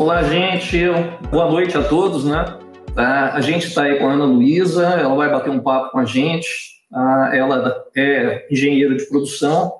[0.00, 0.78] Olá, gente.
[1.30, 2.42] Boa noite a todos, né?
[2.94, 5.98] Tá, a gente está aí com a Ana Luísa, ela vai bater um papo com
[5.98, 6.48] a gente.
[6.90, 9.70] Ah, ela é engenheira de produção,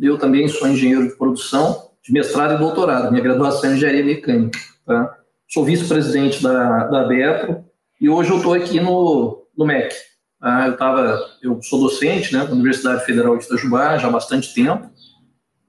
[0.00, 3.10] eu também sou engenheiro de produção, de mestrado e doutorado.
[3.10, 4.60] Minha graduação é em engenharia mecânica.
[4.86, 5.18] Tá?
[5.48, 7.64] Sou vice-presidente da, da Betro
[8.00, 9.92] e hoje eu estou aqui no, no MEC.
[10.40, 10.68] Tá?
[10.68, 14.88] Eu, tava, eu sou docente né, da Universidade Federal de Itajubá já há bastante tempo.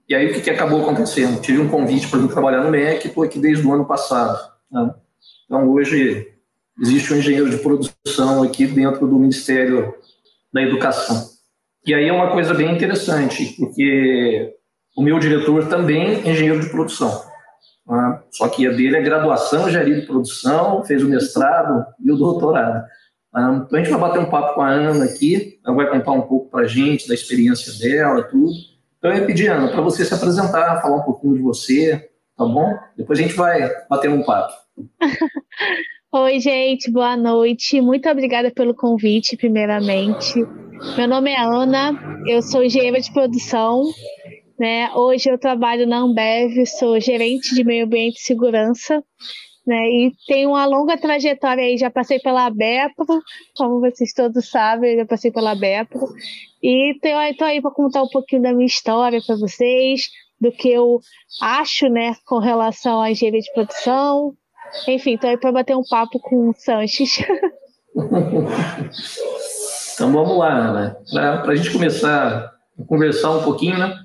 [0.09, 1.39] E aí o que, que acabou acontecendo?
[1.39, 4.39] Tive um convite para vir trabalhar no MEC estou aqui desde o ano passado.
[4.71, 4.95] Tá?
[5.45, 6.33] Então hoje
[6.81, 9.93] existe um engenheiro de produção aqui dentro do Ministério
[10.51, 11.29] da Educação.
[11.85, 14.55] E aí é uma coisa bem interessante, porque
[14.97, 17.23] o meu diretor também é engenheiro de produção.
[17.85, 18.23] Tá?
[18.31, 22.17] Só que a dele é graduação em engenharia de produção, fez o mestrado e o
[22.17, 22.83] doutorado.
[23.31, 23.63] Tá?
[23.63, 26.21] Então a gente vai bater um papo com a Ana aqui, ela vai contar um
[26.21, 28.78] pouco para a gente da experiência dela, tudo.
[28.99, 32.43] Então, eu ia pedir, Ana, para você se apresentar, falar um pouquinho de você, tá
[32.43, 32.77] bom?
[32.97, 34.53] Depois a gente vai bater um papo.
[36.11, 37.79] Oi, gente, boa noite.
[37.79, 40.33] Muito obrigada pelo convite, primeiramente.
[40.97, 41.97] Meu nome é Ana,
[42.27, 43.83] eu sou engenheira de produção.
[44.59, 44.91] Né?
[44.93, 49.01] Hoje eu trabalho na Ambev, sou gerente de meio ambiente e segurança.
[49.65, 49.77] Né?
[49.77, 53.21] E tenho uma longa trajetória aí, já passei pela BEPRO,
[53.55, 56.09] como vocês todos sabem, já passei pela BEPRO.
[56.61, 60.99] E estou aí para contar um pouquinho da minha história para vocês, do que eu
[61.41, 64.33] acho, né, com relação à engenharia de produção.
[64.87, 67.19] Enfim, estou aí para bater um papo com o Sanches.
[69.93, 70.97] então vamos lá, Ana.
[71.11, 73.97] Para a gente começar a conversar um pouquinho, né?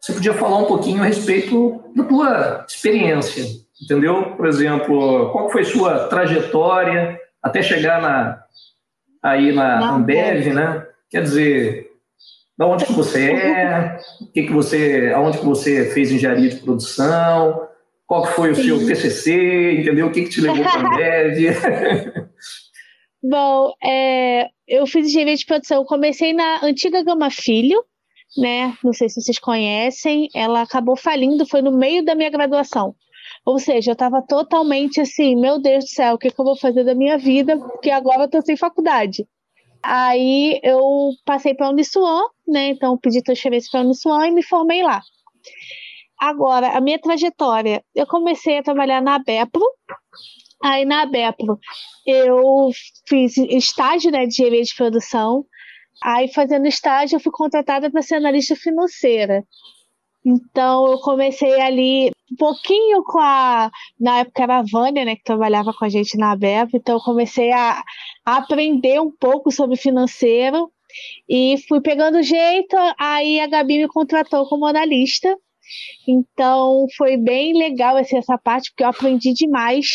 [0.00, 3.44] Você podia falar um pouquinho a respeito da tua experiência,
[3.82, 4.36] entendeu?
[4.36, 8.42] Por exemplo, qual foi sua trajetória até chegar na,
[9.22, 10.86] aí na Ambev, né?
[11.10, 11.93] Quer dizer,
[12.56, 13.98] da onde que você é,
[14.32, 17.68] que que você, aonde que você fez engenharia de produção,
[18.06, 18.62] qual foi o Sim.
[18.64, 20.06] seu TCC, entendeu?
[20.06, 21.56] O que que te levou para a Ambev?
[23.22, 27.82] Bom, é, eu fiz engenharia de produção, comecei na antiga Gama Filho,
[28.36, 28.76] né?
[28.84, 32.94] Não sei se vocês conhecem, ela acabou falindo, foi no meio da minha graduação.
[33.44, 36.56] Ou seja, eu estava totalmente assim, meu Deus do céu, o que, que eu vou
[36.56, 37.56] fazer da minha vida?
[37.58, 39.26] Porque agora eu estou sem faculdade.
[39.84, 42.70] Aí eu passei para a Uniswan, né?
[42.70, 45.02] Então pedi transferência para a Uniswan e me formei lá.
[46.18, 49.62] Agora, a minha trajetória, eu comecei a trabalhar na Bepro.
[50.62, 51.58] Aí na Bepro
[52.06, 52.70] eu
[53.06, 55.44] fiz estágio né, de engenharia de produção.
[56.02, 59.44] Aí fazendo estágio eu fui contratada para ser analista financeira.
[60.24, 63.70] Então eu comecei ali um pouquinho com a.
[64.00, 67.00] Na época era a Vânia, né, que trabalhava com a gente na ABEP, então eu
[67.00, 67.82] comecei a,
[68.24, 70.70] a aprender um pouco sobre financeiro
[71.28, 75.36] e fui pegando jeito, aí a Gabi me contratou como analista.
[76.06, 79.86] Então foi bem legal assim, essa parte, porque eu aprendi demais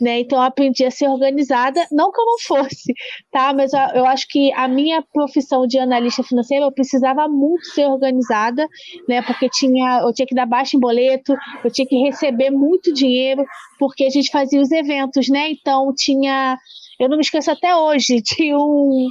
[0.00, 0.20] né?
[0.20, 2.92] Então eu aprendi a ser organizada, não que eu não fosse,
[3.30, 3.52] tá?
[3.52, 7.86] Mas eu, eu acho que a minha profissão de analista financeira eu precisava muito ser
[7.86, 8.66] organizada,
[9.08, 9.22] né?
[9.22, 11.34] Porque tinha, eu tinha que dar baixo em boleto,
[11.64, 13.44] eu tinha que receber muito dinheiro,
[13.78, 15.50] porque a gente fazia os eventos, né?
[15.50, 16.58] Então tinha
[16.98, 19.08] eu não me esqueço até hoje de um,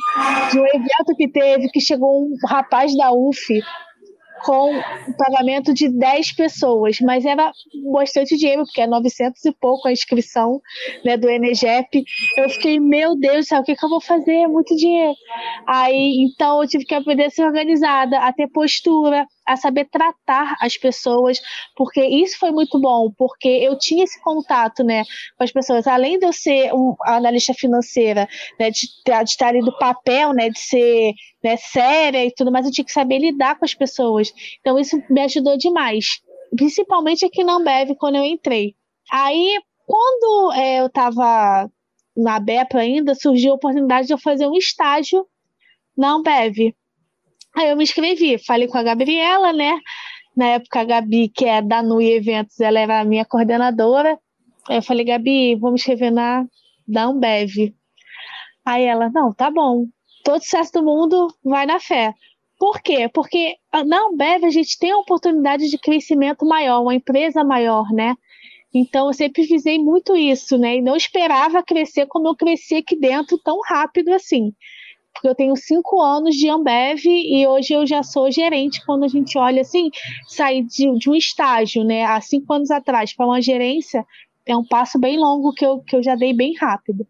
[0.51, 3.61] de um evento que teve que chegou um rapaz da UF
[4.43, 7.51] com o pagamento de 10 pessoas, mas era
[7.91, 10.61] bastante dinheiro, porque é 900 e pouco a inscrição
[11.03, 12.03] né, do Enegep.
[12.37, 14.33] Eu fiquei, meu Deus céu, o que, que eu vou fazer?
[14.33, 15.15] É muito dinheiro.
[15.67, 20.55] Aí, então, eu tive que aprender a ser organizada, a ter postura, a saber tratar
[20.59, 21.41] as pessoas,
[21.75, 25.03] porque isso foi muito bom, porque eu tinha esse contato, né,
[25.37, 28.27] com as pessoas, além de eu ser um analista financeira,
[28.59, 32.65] né, de, de estar ali do papel, né, de ser né, séria e tudo mais,
[32.65, 34.33] eu tinha que saber lidar com as pessoas.
[34.59, 36.21] Então isso me ajudou demais,
[36.55, 38.75] principalmente aqui na Ambev quando eu entrei.
[39.11, 41.69] Aí, quando é, eu estava
[42.15, 45.27] na BEPA ainda, surgiu a oportunidade de eu fazer um estágio
[45.97, 46.73] na Ambev.
[47.55, 49.79] Aí eu me inscrevi, falei com a Gabriela, né?
[50.35, 54.17] Na época a Gabi, que é da NUI Eventos, ela era a minha coordenadora.
[54.67, 56.45] Aí eu falei, Gabi, vamos escrever na
[56.87, 57.73] da Ambev.
[58.65, 59.85] Aí ela, não, tá bom.
[60.23, 62.13] Todo sucesso do mundo vai na fé.
[62.57, 63.09] Por quê?
[63.13, 63.55] Porque
[63.85, 68.15] na Ambev a gente tem a oportunidade de crescimento maior, uma empresa maior, né?
[68.73, 70.77] Então eu sempre visei muito isso, né?
[70.77, 74.53] E não esperava crescer como eu cresci aqui dentro tão rápido assim
[75.23, 78.85] porque eu tenho cinco anos de Ambev e hoje eu já sou gerente.
[78.85, 79.89] Quando a gente olha assim,
[80.27, 84.05] sair de, de um estágio, né, há cinco anos atrás, para uma gerência,
[84.45, 87.07] é um passo bem longo que eu, que eu já dei bem rápido.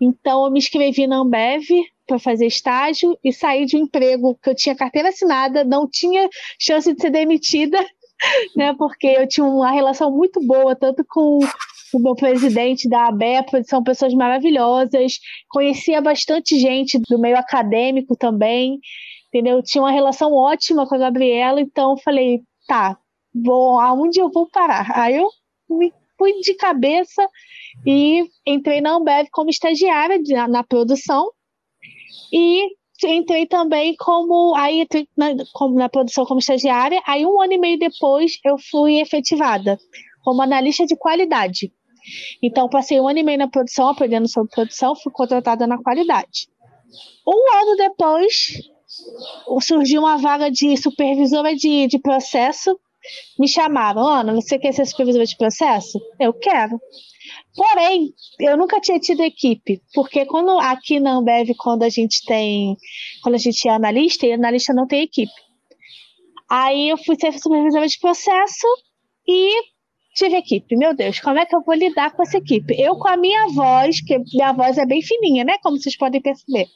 [0.00, 1.66] Então, eu me inscrevi na Ambev
[2.06, 6.30] para fazer estágio e saí de um emprego que eu tinha carteira assinada, não tinha
[6.58, 7.78] chance de ser demitida,
[8.56, 8.74] né?
[8.78, 11.40] Porque eu tinha uma relação muito boa, tanto com
[11.92, 15.18] o meu presidente da ABEP, são pessoas maravilhosas.
[15.48, 18.78] Conhecia bastante gente do meio acadêmico também,
[19.28, 19.62] entendeu?
[19.62, 22.98] Tinha uma relação ótima com a Gabriela, então falei, tá,
[23.34, 24.90] vou, aonde eu vou parar?
[24.94, 25.28] Aí eu
[25.70, 27.28] me fui de cabeça
[27.86, 31.30] e entrei na Ambev como estagiária na, na produção
[32.32, 32.66] e
[33.04, 34.86] entrei também como aí
[35.16, 37.00] na, como, na produção como estagiária.
[37.06, 39.78] Aí um ano e meio depois eu fui efetivada
[40.22, 41.72] como analista de qualidade.
[42.42, 46.48] Então passei um ano e meio na produção aprendendo sobre produção, fui contratada na qualidade.
[47.26, 48.52] Um ano depois
[49.60, 52.78] surgiu uma vaga de supervisora de, de processo.
[53.38, 56.00] Me chamaram, Ana, você quer ser supervisora de processo?
[56.18, 56.80] Eu quero.
[57.54, 62.76] Porém, eu nunca tinha tido equipe, porque quando aqui na Ambev, quando a gente tem,
[63.22, 65.32] quando a gente é analista, e analista não tem equipe.
[66.48, 68.66] Aí eu fui ser supervisora de processo
[69.26, 69.52] e
[70.18, 70.76] tive equipe.
[70.76, 72.74] Meu Deus, como é que eu vou lidar com essa equipe?
[72.78, 75.56] Eu com a minha voz, que minha voz é bem fininha, né?
[75.62, 76.66] Como vocês podem perceber.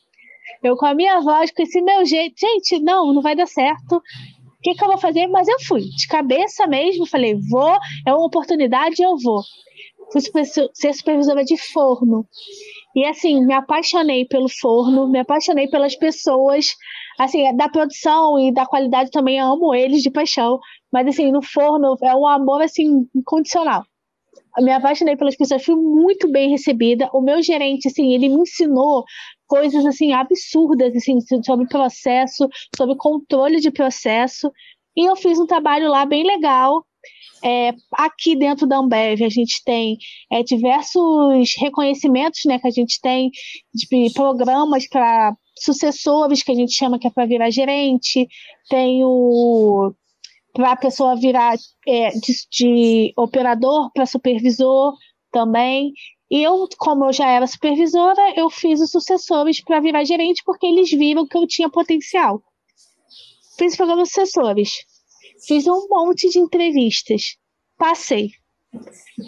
[0.63, 3.97] Eu com a minha voz, com esse meu jeito, gente, não, não vai dar certo.
[3.97, 5.27] O que, que eu vou fazer?
[5.27, 9.43] Mas eu fui, de cabeça mesmo, falei, vou, é uma oportunidade, eu vou
[10.13, 10.45] fui
[10.75, 12.27] ser supervisora de forno.
[12.95, 16.67] E assim, me apaixonei pelo forno, me apaixonei pelas pessoas,
[17.19, 20.59] assim, da produção e da qualidade também amo eles de paixão,
[20.93, 23.85] mas assim, no forno é um amor assim incondicional.
[24.57, 27.09] Eu me apaixonei pelas pessoas, fui muito bem recebida.
[27.13, 29.05] O meu gerente, assim, ele me ensinou
[29.47, 34.51] coisas assim absurdas assim sobre processo, sobre controle de processo,
[34.97, 36.85] e eu fiz um trabalho lá bem legal.
[37.45, 39.99] É, aqui dentro da Ambev a gente tem
[40.31, 43.31] é, diversos reconhecimentos né, que a gente tem
[43.75, 48.29] de programas para sucessores que a gente chama que é para virar gerente,
[48.69, 49.93] tem o
[50.53, 51.57] para a pessoa virar
[51.87, 54.95] é, de, de operador para supervisor
[55.31, 55.93] também.
[56.31, 60.67] E eu, como eu já era supervisora, eu fiz os sucessores para virar gerente porque
[60.67, 62.43] eles viram que eu tinha potencial.
[63.59, 64.71] Fiz programas sucessores
[65.47, 67.37] Fiz um monte de entrevistas.
[67.77, 68.31] Passei.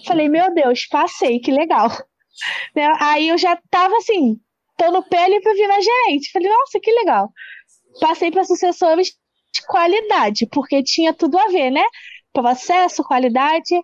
[0.06, 1.88] Falei, meu Deus, passei, que legal.
[2.74, 2.92] Né?
[2.98, 4.40] Aí eu já tava assim,
[4.76, 6.32] tô no pele para virar gerente.
[6.32, 7.32] Falei, nossa, que legal.
[8.00, 9.16] Passei para sucessores
[9.54, 11.84] de qualidade, porque tinha tudo a ver, né?
[12.32, 13.74] Processo, qualidade.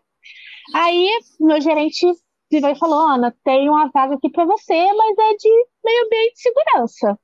[0.75, 1.09] Aí
[1.41, 2.07] meu gerente
[2.51, 6.35] virou e falou: Ana, tem uma vaga aqui para você, mas é de meio ambiente
[6.35, 7.19] de segurança.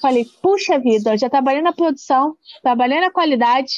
[0.00, 3.72] Falei, puxa vida, eu já trabalhei na produção, trabalhei na qualidade,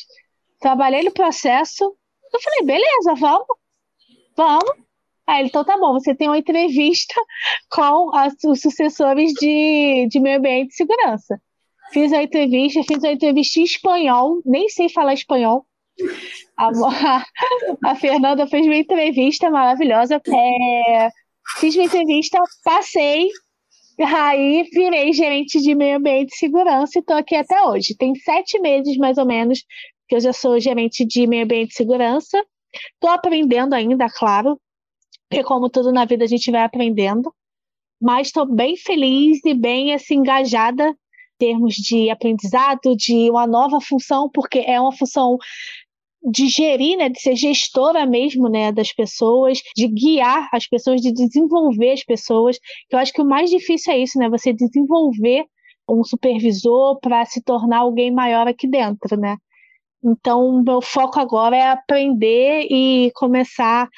[0.61, 1.85] trabalhei no processo.
[2.33, 3.47] Eu falei, beleza, vamos,
[4.37, 4.89] vamos.
[5.27, 7.15] Aí ele, então tá bom, você tem uma entrevista
[7.71, 11.41] com as, os sucessores de, de meio ambiente e segurança.
[11.93, 15.67] Fiz a entrevista, fiz a entrevista em espanhol, nem sei falar espanhol.
[16.57, 16.69] A,
[17.91, 20.21] a, Fernanda fez uma entrevista maravilhosa.
[20.27, 21.09] É,
[21.59, 23.29] fiz uma entrevista, passei,
[24.01, 27.97] aí virei gerente de meio ambiente e segurança e estou aqui até hoje.
[27.97, 29.65] Tem sete meses, mais ou menos,
[30.09, 32.45] que eu já sou gerente de meio ambiente e segurança.
[32.95, 34.61] Estou aprendendo ainda, claro,
[35.29, 37.33] porque como tudo na vida a gente vai aprendendo,
[38.01, 40.95] mas estou bem feliz e bem assim, engajada
[41.39, 45.39] termos de aprendizado, de uma nova função, porque é uma função
[46.31, 51.13] de gerir, né, de ser gestora mesmo, né, das pessoas, de guiar as pessoas, de
[51.13, 52.59] desenvolver as pessoas.
[52.91, 55.45] Eu acho que o mais difícil é isso, né, você desenvolver
[55.89, 59.37] um supervisor para se tornar alguém maior aqui dentro, né?
[60.05, 63.89] Então, meu foco agora é aprender e começar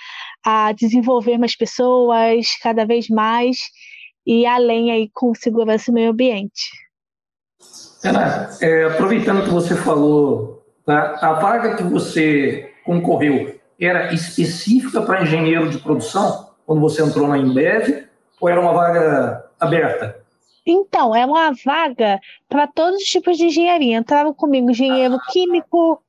[0.45, 3.59] a desenvolver mais pessoas cada vez mais
[4.27, 6.71] e além aí com segurança e meio ambiente.
[8.03, 15.23] Ana, é, aproveitando que você falou, tá, a vaga que você concorreu era específica para
[15.23, 18.07] engenheiro de produção quando você entrou na Embev
[18.41, 20.21] ou era uma vaga aberta?
[20.67, 23.99] Então, é uma vaga para todos os tipos de engenharia.
[23.99, 26.03] Entraram comigo engenheiro químico,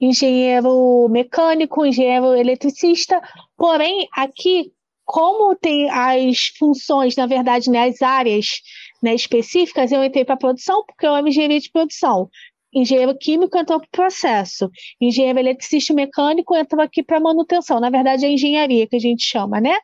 [0.00, 3.20] engenheiro mecânico, engenheiro eletricista.
[3.56, 4.72] Porém, aqui,
[5.04, 8.62] como tem as funções, na verdade, né, as áreas
[9.02, 12.28] né, específicas, eu entrei para produção, porque eu amo engenharia de produção.
[12.74, 14.70] Engenheiro químico entrou para o processo.
[15.00, 17.80] Engenheiro eletricista e mecânico entrou aqui para manutenção.
[17.80, 19.74] Na verdade, é engenharia que a gente chama, né?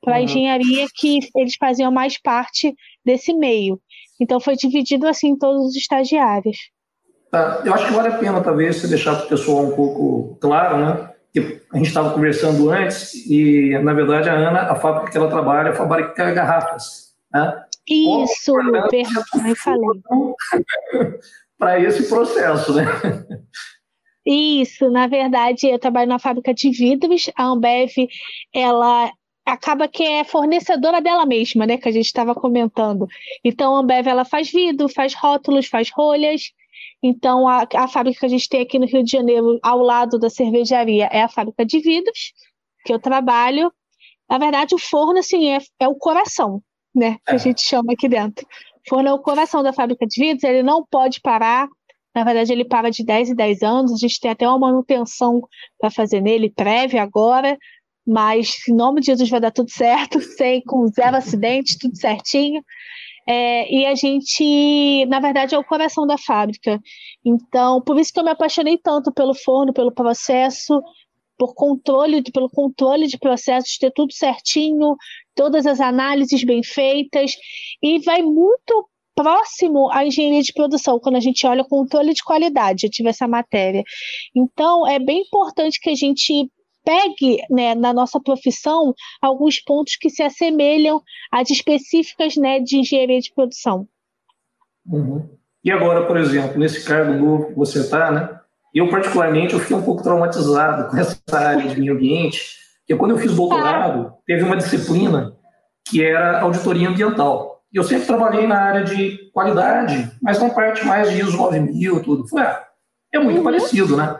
[0.00, 0.24] Para uhum.
[0.24, 2.74] engenharia que eles faziam mais parte
[3.04, 3.78] desse meio.
[4.18, 6.56] Então foi dividido assim em todos os estagiários.
[7.30, 7.62] Tá.
[7.64, 10.78] Eu acho que vale a pena, talvez, você deixar para o pessoal um pouco claro,
[10.78, 11.10] né?
[11.32, 15.28] Que a gente estava conversando antes e, na verdade, a Ana, a fábrica que ela
[15.28, 17.10] trabalha, é a fábrica garrafas.
[17.32, 17.64] Né?
[17.90, 20.00] Isso, verdade, falei.
[21.58, 22.84] para esse processo, né?
[24.24, 27.30] Isso, na verdade, eu trabalho na fábrica de vidros.
[27.36, 27.90] A Ambev,
[28.52, 29.12] ela
[29.44, 31.76] acaba que é fornecedora dela mesma, né?
[31.76, 33.06] Que a gente estava comentando.
[33.44, 36.52] Então, a Ambev ela faz vidro, faz rótulos, faz rolhas.
[37.02, 40.18] Então, a, a fábrica que a gente tem aqui no Rio de Janeiro, ao lado
[40.18, 42.32] da cervejaria, é a fábrica de vidros,
[42.84, 43.72] que eu trabalho.
[44.28, 46.62] Na verdade, o forno, assim, é, é o coração,
[46.94, 47.16] né?
[47.26, 47.34] Que é.
[47.34, 48.46] a gente chama aqui dentro.
[48.86, 51.68] O forno é o coração da fábrica de vidros, ele não pode parar.
[52.14, 53.92] Na verdade, ele para de 10 em 10 anos.
[53.92, 55.42] A gente tem até uma manutenção
[55.78, 57.56] para fazer nele, prévia agora,
[58.06, 62.64] mas em nome de Jesus vai dar tudo certo, sem, com zero acidente, tudo certinho.
[63.28, 66.80] É, e a gente, na verdade, é o coração da fábrica.
[67.24, 70.82] Então, por isso que eu me apaixonei tanto pelo forno, pelo processo,
[71.38, 74.96] por controle, pelo controle de processos, ter tudo certinho,
[75.40, 77.34] todas as análises bem feitas,
[77.82, 82.22] e vai muito próximo à engenharia de produção, quando a gente olha o controle de
[82.22, 83.82] qualidade, eu tive essa matéria.
[84.36, 86.46] Então, é bem importante que a gente
[86.84, 88.92] pegue né, na nossa profissão
[89.22, 91.00] alguns pontos que se assemelham
[91.32, 93.88] às específicas né, de engenharia de produção.
[94.86, 95.26] Uhum.
[95.64, 98.40] E agora, por exemplo, nesse cargo novo que você está, né?
[98.74, 102.59] Eu, particularmente, eu fiquei um pouco traumatizado com essa área de meio ambiente,
[102.90, 105.32] porque quando eu fiz doutorado, teve uma disciplina
[105.88, 107.62] que era auditoria ambiental.
[107.72, 112.02] E eu sempre trabalhei na área de qualidade, mas na parte mais de ISO 9000
[112.02, 112.26] tudo.
[112.26, 112.64] Foi, ah,
[113.14, 113.44] é muito uhum.
[113.44, 114.18] parecido, né?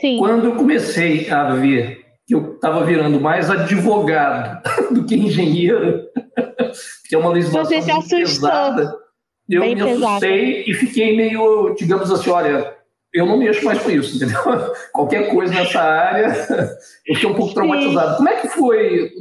[0.00, 0.16] Sim.
[0.16, 4.62] Quando eu comecei a ver que eu estava virando mais advogado
[4.94, 6.04] do que engenheiro,
[7.06, 8.96] que é uma legislação muito pesada,
[9.46, 10.70] eu Bem me assustei pesado.
[10.70, 12.74] e fiquei meio, digamos assim, olha,
[13.12, 14.40] eu não mexo mais com isso, entendeu?
[14.92, 16.26] Qualquer coisa nessa área,
[17.06, 18.10] eu fiquei um pouco traumatizado.
[18.10, 18.16] Sim.
[18.16, 19.12] Como é que foi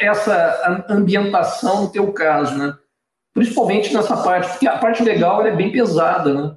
[0.00, 2.74] essa ambientação no teu caso, né?
[3.34, 6.56] Principalmente nessa parte, porque a parte legal é bem pesada, né?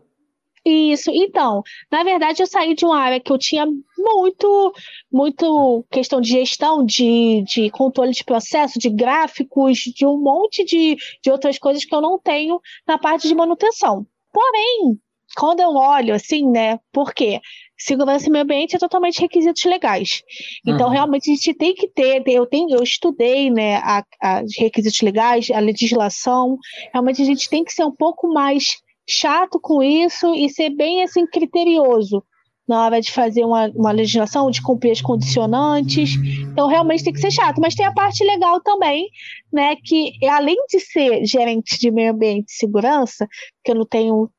[0.66, 3.66] Isso, então, na verdade eu saí de uma área que eu tinha
[3.98, 4.74] muito,
[5.12, 10.98] muito questão de gestão, de, de controle de processo, de gráficos, de um monte de,
[11.24, 14.06] de outras coisas que eu não tenho na parte de manutenção.
[14.34, 15.00] Porém,
[15.36, 17.40] quando eu olho assim, né, por quê?
[17.78, 20.22] Segurança e meio ambiente é totalmente requisitos legais.
[20.66, 20.94] Então, uhum.
[20.94, 25.50] realmente, a gente tem que ter, eu, tenho, eu estudei né, a, a requisitos legais,
[25.50, 26.58] a legislação,
[26.92, 31.02] realmente a gente tem que ser um pouco mais chato com isso e ser bem
[31.04, 32.24] assim criterioso
[32.70, 36.12] na hora de fazer uma, uma legislação, de cumprir as condicionantes.
[36.52, 37.60] Então, realmente tem que ser chato.
[37.60, 39.10] Mas tem a parte legal também,
[39.52, 39.76] né?
[39.84, 43.28] Que além de ser gerente de meio ambiente e segurança,
[43.64, 44.30] que eu não tenho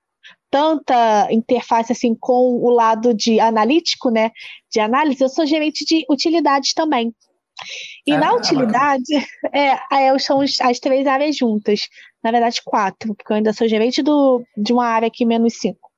[0.51, 4.31] tanta interface assim com o lado de analítico, né?
[4.71, 7.15] De análise, eu sou gerente de utilidades também.
[8.07, 9.03] E ah, na utilidade,
[9.53, 11.89] é, é, são as três áreas juntas.
[12.23, 15.91] Na verdade, quatro, porque eu ainda sou gerente do, de uma área aqui menos cinco.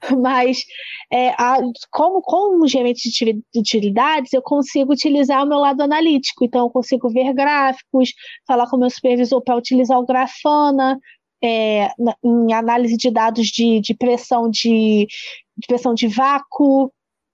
[0.18, 0.64] Mas,
[1.12, 1.58] é, a,
[1.90, 6.44] como, como gerente de utilidades, eu consigo utilizar o meu lado analítico.
[6.44, 8.12] Então, eu consigo ver gráficos,
[8.46, 10.98] falar com o meu supervisor para utilizar o Grafana,
[11.42, 11.88] é,
[12.22, 15.06] em análise de dados de, de pressão de,
[15.56, 16.92] de pressão de vácuo,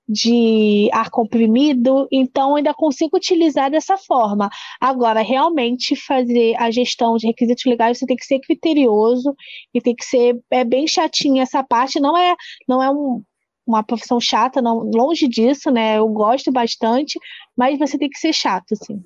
[0.09, 4.49] de ar comprimido, então ainda consigo utilizar dessa forma.
[4.81, 9.35] Agora, realmente fazer a gestão de requisitos legais, você tem que ser criterioso
[9.75, 12.37] e tem que ser é bem chatinha essa parte, não é
[12.69, 13.23] não é um,
[13.67, 15.99] uma profissão chata, não, longe disso, né?
[15.99, 17.19] Eu gosto bastante,
[17.57, 19.03] mas você tem que ser chato, assim.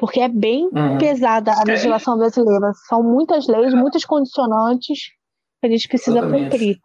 [0.00, 0.98] Porque é bem uhum.
[0.98, 2.72] pesada a legislação brasileira.
[2.88, 5.10] São muitas leis, muitos condicionantes
[5.60, 6.44] que a gente precisa Exatamente.
[6.50, 6.80] cumprir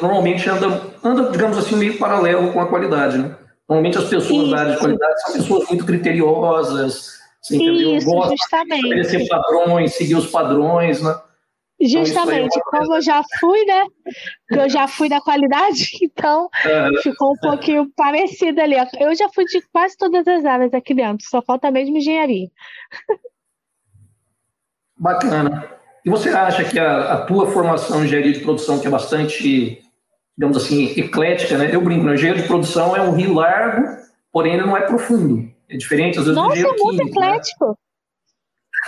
[0.00, 3.34] normalmente anda, anda, digamos assim, meio paralelo com a qualidade, né?
[3.68, 7.96] Normalmente as pessoas da área de qualidade são pessoas muito criteriosas, você entendeu?
[7.96, 8.82] Isso, Gostam justamente.
[8.82, 11.14] de estabelecer padrões, seguir os padrões, né?
[11.78, 13.84] Então, justamente, então, como eu já fui, né?
[14.50, 17.02] Eu já fui da qualidade, então é.
[17.02, 18.76] ficou um pouquinho parecido ali.
[18.98, 22.48] Eu já fui de quase todas as áreas aqui dentro, só falta mesmo engenharia.
[24.98, 25.70] Bacana.
[26.04, 29.82] E você acha que a, a tua formação em engenharia de produção, que é bastante
[30.36, 31.74] digamos assim, eclética, né?
[31.74, 32.14] Eu brinco, né?
[32.14, 33.86] engenheiro de produção é um rio largo,
[34.30, 35.50] porém ele não é profundo.
[35.68, 37.10] É diferente, às vezes, Nossa, do é muito né?
[37.10, 37.68] eclético.
[37.68, 37.74] Né?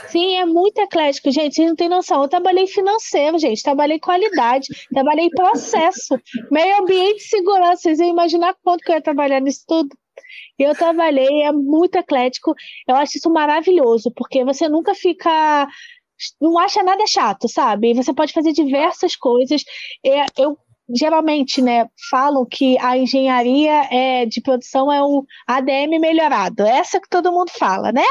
[0.07, 1.57] Sim, é muito eclético, gente.
[1.57, 2.23] Vocês não têm noção.
[2.23, 3.63] Eu trabalhei financeiro, gente.
[3.63, 6.19] Trabalhei qualidade, trabalhei processo,
[6.51, 7.83] meio ambiente segurança.
[7.83, 9.89] Vocês iam imaginar quanto que eu ia trabalhar nisso tudo.
[10.59, 12.55] Eu trabalhei, é muito eclético.
[12.87, 15.69] Eu acho isso maravilhoso, porque você nunca fica.
[16.41, 17.95] Não acha nada chato, sabe?
[17.95, 19.63] Você pode fazer diversas coisas.
[20.37, 20.57] Eu
[20.95, 26.65] geralmente, né, falam que a engenharia é, de produção é o ADM melhorado.
[26.65, 28.05] Essa que todo mundo fala, né?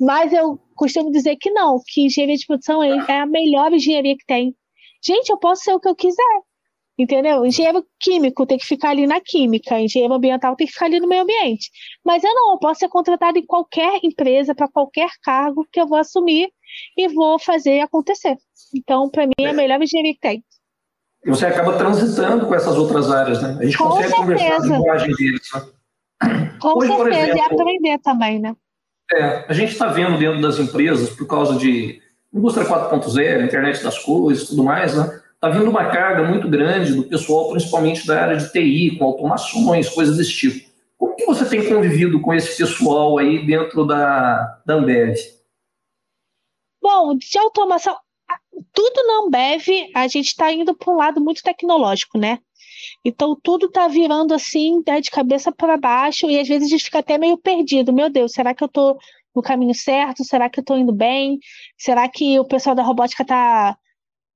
[0.00, 4.16] Mas eu costumo dizer que não, que engenharia de produção é, é a melhor engenharia
[4.16, 4.54] que tem.
[5.04, 6.42] Gente, eu posso ser o que eu quiser.
[6.98, 7.44] Entendeu?
[7.44, 11.06] Engenheiro químico tem que ficar ali na química, engenheiro ambiental tem que ficar ali no
[11.06, 11.70] meio ambiente.
[12.02, 15.86] Mas eu não, eu posso ser contratado em qualquer empresa, para qualquer cargo que eu
[15.86, 16.50] vou assumir
[16.96, 18.38] e vou fazer acontecer.
[18.74, 20.44] Então, para mim, é a melhor engenharia que tem.
[21.26, 23.56] E você acaba transitando com essas outras áreas, né?
[23.58, 24.22] A gente com consegue certeza.
[24.22, 25.48] conversar a linguagem deles.
[25.52, 26.56] Né?
[26.60, 28.56] Com Hoje, certeza, exemplo, e aprender também, né?
[29.12, 32.00] É, a gente está vendo dentro das empresas, por causa de
[32.32, 35.20] indústria 4.0, internet das coisas tudo mais, né?
[35.34, 39.88] Está vindo uma carga muito grande do pessoal, principalmente da área de TI, com automações,
[39.88, 40.70] coisas desse tipo.
[40.96, 45.16] Como que você tem convivido com esse pessoal aí dentro da, da Ambev?
[46.80, 47.96] Bom, de automação,
[48.72, 52.38] tudo na Ambev, a gente está indo para um lado muito tecnológico, né?
[53.04, 56.84] Então tudo está virando assim, né, de cabeça para baixo, e às vezes a gente
[56.84, 57.92] fica até meio perdido.
[57.92, 58.98] Meu Deus, será que eu estou
[59.34, 60.24] no caminho certo?
[60.24, 61.38] Será que eu estou indo bem?
[61.76, 63.76] Será que o pessoal da robótica está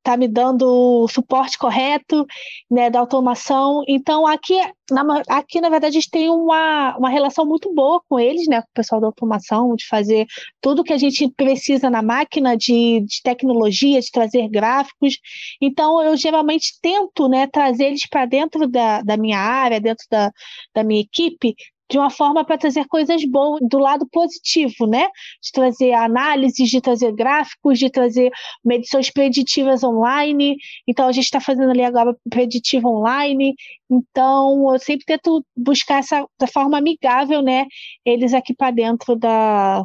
[0.02, 0.64] tá me dando
[1.02, 2.26] o suporte correto,
[2.71, 3.83] né, da automação.
[3.87, 4.59] Então, aqui,
[4.90, 8.62] na, aqui, na verdade, a gente tem uma, uma relação muito boa com eles, né,
[8.62, 10.26] com o pessoal da automação, de fazer
[10.61, 15.19] tudo que a gente precisa na máquina de, de tecnologia, de trazer gráficos.
[15.61, 20.30] Então, eu geralmente tento, né, trazer eles para dentro da, da minha área, dentro da,
[20.75, 21.54] da minha equipe,
[21.91, 25.09] de uma forma para trazer coisas boas do lado positivo, né?
[25.43, 28.31] De trazer análises, de trazer gráficos, de trazer
[28.65, 30.57] medições preditivas online.
[30.87, 33.55] Então a gente está fazendo ali agora preditivo online.
[33.91, 37.67] Então eu sempre tento buscar essa da forma amigável, né?
[38.05, 39.85] Eles aqui para dentro da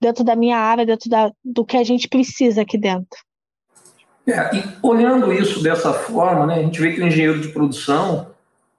[0.00, 3.18] dentro da minha área, dentro da, do que a gente precisa aqui dentro.
[4.26, 8.29] É, e olhando isso dessa forma, né, a gente vê que o engenheiro de produção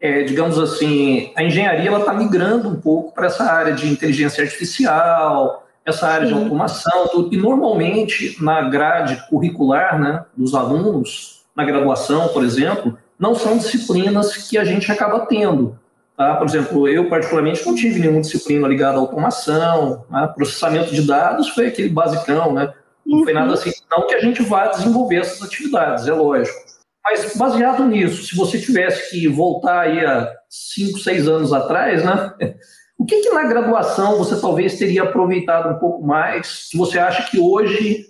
[0.01, 5.67] é, digamos assim, a engenharia está migrando um pouco para essa área de inteligência artificial,
[5.86, 6.34] essa área Sim.
[6.34, 7.34] de automação, tudo.
[7.34, 14.36] e normalmente na grade curricular né, dos alunos, na graduação, por exemplo, não são disciplinas
[14.50, 15.77] que a gente acaba tendo.
[16.17, 16.36] Tá?
[16.36, 20.31] Por exemplo, eu particularmente não tive nenhuma disciplina ligada à automação, né?
[20.36, 22.73] processamento de dados foi aquele basicão, né?
[23.06, 23.23] Não uhum.
[23.23, 26.70] foi nada assim, não que a gente vá desenvolver essas atividades, é lógico.
[27.03, 32.35] Mas baseado nisso, se você tivesse que voltar aí a cinco, seis anos atrás, né?
[32.97, 37.27] O que, que na graduação você talvez teria aproveitado um pouco mais, que você acha
[37.31, 38.05] que hoje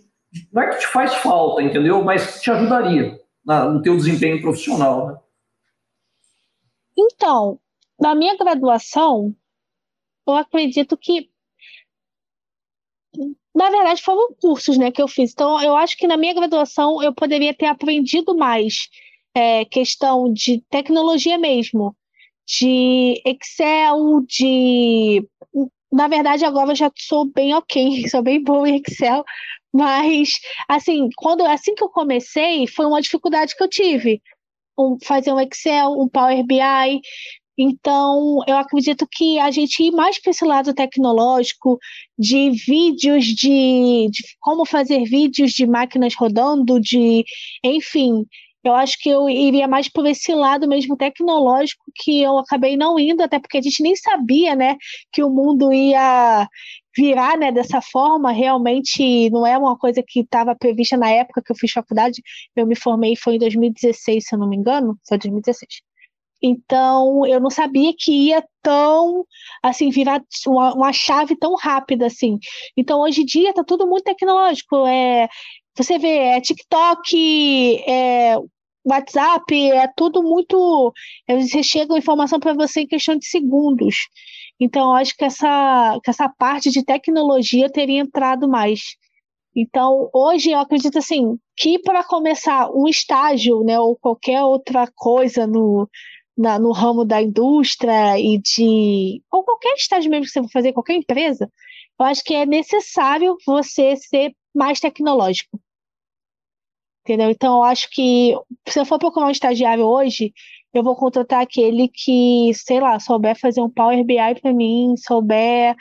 [0.52, 2.04] não é que te faz falta, entendeu?
[2.04, 5.18] Mas te ajudaria no teu desempenho profissional, né?
[6.98, 7.58] Então,
[7.98, 9.34] na minha graduação,
[10.28, 11.30] eu acredito que
[13.54, 15.32] na verdade, foram cursos né, que eu fiz.
[15.32, 18.90] Então, eu acho que na minha graduação eu poderia ter aprendido mais
[19.36, 21.96] é, questão de tecnologia mesmo,
[22.48, 25.28] de Excel, de.
[25.92, 29.24] Na verdade, agora eu já sou bem ok, sou bem boa em Excel,
[29.74, 34.22] mas assim, quando assim que eu comecei, foi uma dificuldade que eu tive.
[34.80, 37.02] Um, fazer um Excel, um Power BI,
[37.62, 41.78] então, eu acredito que a gente ir mais para esse lado tecnológico,
[42.18, 47.24] de vídeos de, de, como fazer vídeos de máquinas rodando, de,
[47.64, 48.26] enfim,
[48.64, 53.00] eu acho que eu iria mais por esse lado mesmo tecnológico que eu acabei não
[53.00, 54.78] indo, até porque a gente nem sabia, né,
[55.12, 56.48] que o mundo ia
[56.96, 58.32] virar, né, dessa forma.
[58.32, 62.22] Realmente não é uma coisa que estava prevista na época que eu fiz faculdade.
[62.56, 65.82] Eu me formei foi em 2016, se eu não me engano, foi 2016.
[66.42, 69.26] Então, eu não sabia que ia tão,
[69.62, 72.40] assim, virar uma, uma chave tão rápida, assim.
[72.76, 74.88] Então, hoje em dia, tá tudo muito tecnológico.
[74.88, 75.28] É,
[75.78, 78.36] você vê, é TikTok, é
[78.84, 80.94] WhatsApp, é tudo muito.
[81.28, 83.96] É, você chega a informação para você em questão de segundos.
[84.60, 88.82] Então, acho que essa, que essa parte de tecnologia teria entrado mais.
[89.56, 95.46] Então, hoje eu acredito assim que para começar um estágio, né, ou qualquer outra coisa
[95.46, 95.90] no,
[96.38, 99.22] na, no ramo da indústria e de.
[99.32, 101.52] ou qualquer estágio mesmo que você for fazer, qualquer empresa,
[102.00, 105.60] eu acho que é necessário você ser mais tecnológico.
[107.04, 107.32] Entendeu?
[107.32, 108.36] Então, eu acho que
[108.68, 110.32] se eu for procurar um estagiário hoje,
[110.74, 115.76] eu vou contratar aquele que, sei lá, souber fazer um Power BI para mim, souber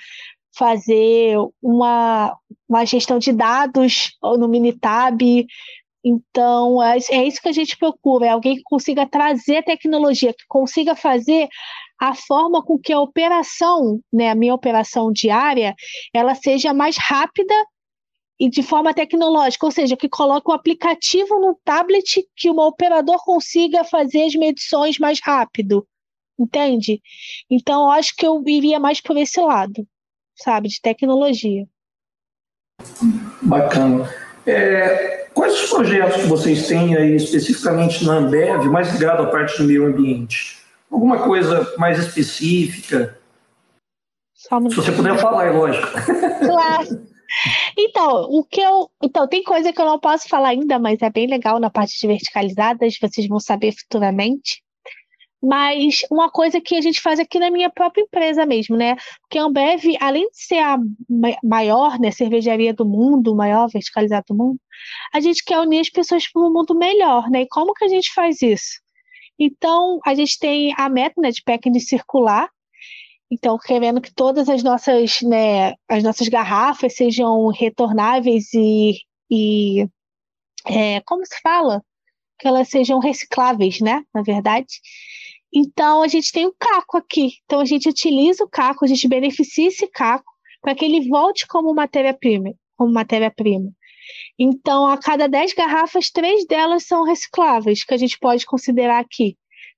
[0.56, 2.36] fazer uma,
[2.68, 5.46] uma gestão de dados no Minitab,
[6.04, 10.44] então, é, é isso que a gente procura, é alguém que consiga trazer tecnologia, que
[10.48, 11.48] consiga fazer
[12.00, 15.74] a forma com que a operação, né, a minha operação diária,
[16.14, 17.54] ela seja mais rápida
[18.38, 23.22] e de forma tecnológica, ou seja, que coloque um aplicativo no tablet que o operador
[23.22, 25.86] consiga fazer as medições mais rápido,
[26.38, 27.02] entende?
[27.50, 29.86] Então, acho que eu iria mais por esse lado,
[30.34, 31.66] sabe, de tecnologia.
[33.42, 34.08] Bacana.
[34.46, 39.58] É, quais os projetos que vocês têm aí especificamente na Ambev, mais ligado à parte
[39.58, 40.58] do meio ambiente?
[40.90, 43.18] Alguma coisa mais específica?
[44.34, 45.86] Se você puder falar, é lógico.
[46.40, 47.06] Claro.
[47.78, 48.90] Então, o que eu.
[49.02, 51.98] Então, tem coisa que eu não posso falar ainda, mas é bem legal na parte
[52.00, 54.62] de verticalizadas, vocês vão saber futuramente.
[55.42, 58.96] Mas uma coisa que a gente faz aqui na minha própria empresa mesmo, né?
[59.22, 60.78] Porque a Ambev, além de ser a
[61.42, 64.60] maior né, cervejaria do mundo, maior verticalizada do mundo,
[65.14, 67.42] a gente quer unir as pessoas para um mundo melhor, né?
[67.42, 68.80] E como que a gente faz isso?
[69.38, 72.50] Então, a gente tem a meta né, de packing circular,
[73.30, 79.86] então, querendo que todas as nossas, né, as nossas garrafas sejam retornáveis e, e
[80.66, 81.82] é, como se fala?
[82.38, 84.02] Que elas sejam recicláveis, né?
[84.14, 84.66] Na verdade.
[85.52, 87.32] Então, a gente tem o caco aqui.
[87.44, 91.46] Então, a gente utiliza o caco, a gente beneficia esse caco para que ele volte
[91.46, 92.52] como matéria-prima.
[92.76, 93.70] Como matéria-prima.
[94.38, 99.36] Então, a cada 10 garrafas, três delas são recicláveis, que a gente pode considerar aqui.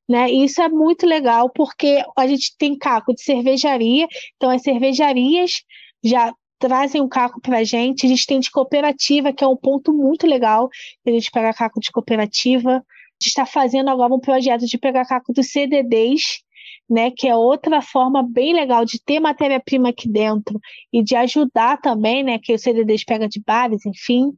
[0.08, 0.30] Né?
[0.30, 4.06] E isso é muito legal porque a gente tem caco de cervejaria,
[4.36, 5.62] então as cervejarias
[6.04, 8.06] já trazem um caco para a gente.
[8.06, 10.68] A gente tem de cooperativa, que é um ponto muito legal,
[11.06, 12.84] a gente pega caco de cooperativa.
[13.28, 16.42] Está fazendo agora um projeto de pegar caco dos CDDs,
[16.88, 20.60] né, que é outra forma bem legal de ter matéria-prima aqui dentro
[20.92, 24.32] e de ajudar também, né, que os CDDs pega de bares, enfim.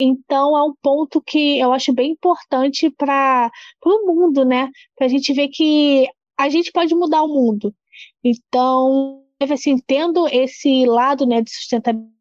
[0.00, 3.50] Então é um ponto que eu acho bem importante para
[3.84, 4.70] o mundo, né?
[4.96, 7.74] Para a gente ver que a gente pode mudar o mundo.
[8.24, 12.19] Então, assim, tendo esse lado né, de sustentabilidade,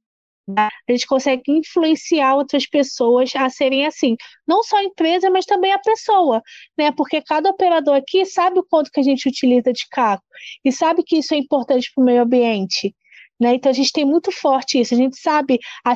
[0.58, 4.16] a gente consegue influenciar outras pessoas a serem assim.
[4.48, 6.42] Não só a empresa, mas também a pessoa,
[6.78, 6.92] né?
[6.92, 10.22] Porque cada operador aqui sabe o quanto que a gente utiliza de carro
[10.64, 12.94] e sabe que isso é importante para o meio ambiente.
[13.40, 13.56] Né?
[13.56, 15.94] Então a gente tem muito forte isso, a gente sabe, a,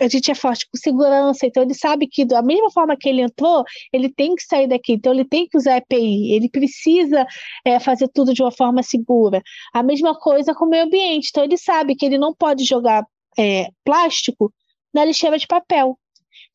[0.00, 3.22] a gente é forte com segurança, então ele sabe que da mesma forma que ele
[3.22, 7.26] entrou, ele tem que sair daqui, então ele tem que usar EPI, ele precisa
[7.64, 9.40] é, fazer tudo de uma forma segura.
[9.72, 13.02] A mesma coisa com o meio ambiente, então ele sabe que ele não pode jogar
[13.38, 14.52] é, plástico
[14.92, 15.98] na lixeira de papel,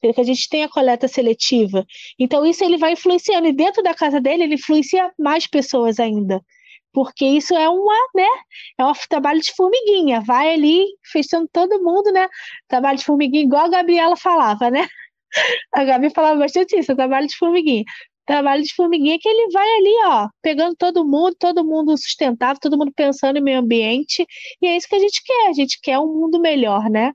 [0.01, 1.85] que a gente tem a coleta seletiva.
[2.19, 6.41] Então, isso ele vai influenciando, e dentro da casa dele, ele influencia mais pessoas ainda.
[6.93, 8.27] Porque isso é uma, né,
[8.79, 12.27] é um trabalho de formiguinha, vai ali fechando todo mundo, né,
[12.67, 14.87] trabalho de formiguinha, igual a Gabriela falava, né,
[15.75, 17.83] a Gabi falava bastante isso, trabalho de formiguinha,
[18.27, 22.77] trabalho de formiguinha que ele vai ali, ó, pegando todo mundo, todo mundo sustentável, todo
[22.77, 24.27] mundo pensando em meio ambiente,
[24.61, 27.13] e é isso que a gente quer, a gente quer um mundo melhor, né.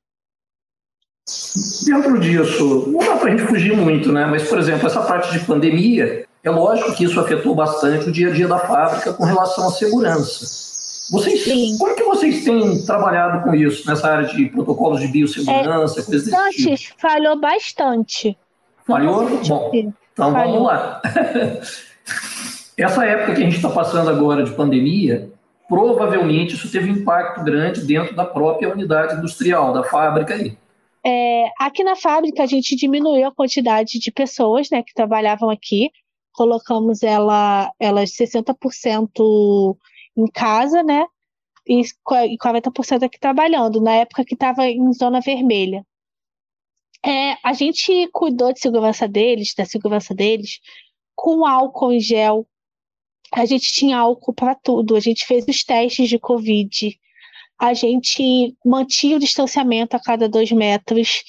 [1.86, 4.26] Dentro disso, não dá para a gente fugir muito, né?
[4.26, 8.28] Mas, por exemplo, essa parte de pandemia, é lógico que isso afetou bastante o dia
[8.28, 10.62] a dia da fábrica com relação à segurança.
[11.12, 11.76] Vocês, Sim.
[11.78, 16.24] como que vocês têm trabalhado com isso, nessa área de protocolos de biossegurança, é, coisas
[16.24, 16.70] desse tipo?
[16.70, 18.36] Antes, falhou bastante.
[18.86, 19.28] Falhou?
[19.46, 20.52] Bom, então falhou.
[20.52, 21.02] vamos lá.
[22.76, 25.30] Essa época que a gente está passando agora de pandemia,
[25.68, 30.56] provavelmente isso teve um impacto grande dentro da própria unidade industrial, da fábrica aí.
[31.04, 35.90] É, aqui na fábrica a gente diminuiu a quantidade de pessoas né, que trabalhavam aqui
[36.32, 39.76] colocamos ela, elas 60%
[40.16, 41.04] em casa, né?
[41.66, 41.82] E
[42.38, 45.84] 40% aqui trabalhando, na época que estava em zona vermelha.
[47.04, 50.60] É, a gente cuidou de segurança deles, da segurança deles,
[51.14, 52.46] com álcool em gel.
[53.32, 54.94] A gente tinha álcool para tudo.
[54.94, 56.98] A gente fez os testes de Covid.
[57.58, 61.22] A gente mantinha o distanciamento a cada dois metros.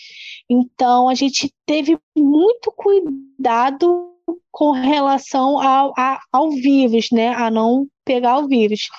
[0.49, 4.11] Então, a gente teve muito cuidado
[4.51, 7.29] com relação ao, a, ao vírus, né?
[7.29, 8.89] A não pegar o vírus.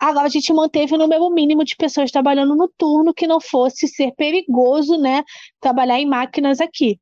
[0.00, 3.88] Agora a gente manteve o número mínimo de pessoas trabalhando no turno que não fosse
[3.88, 5.24] ser perigoso, né?
[5.60, 7.00] Trabalhar em máquinas aqui.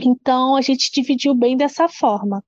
[0.00, 2.42] Então a gente dividiu bem dessa forma.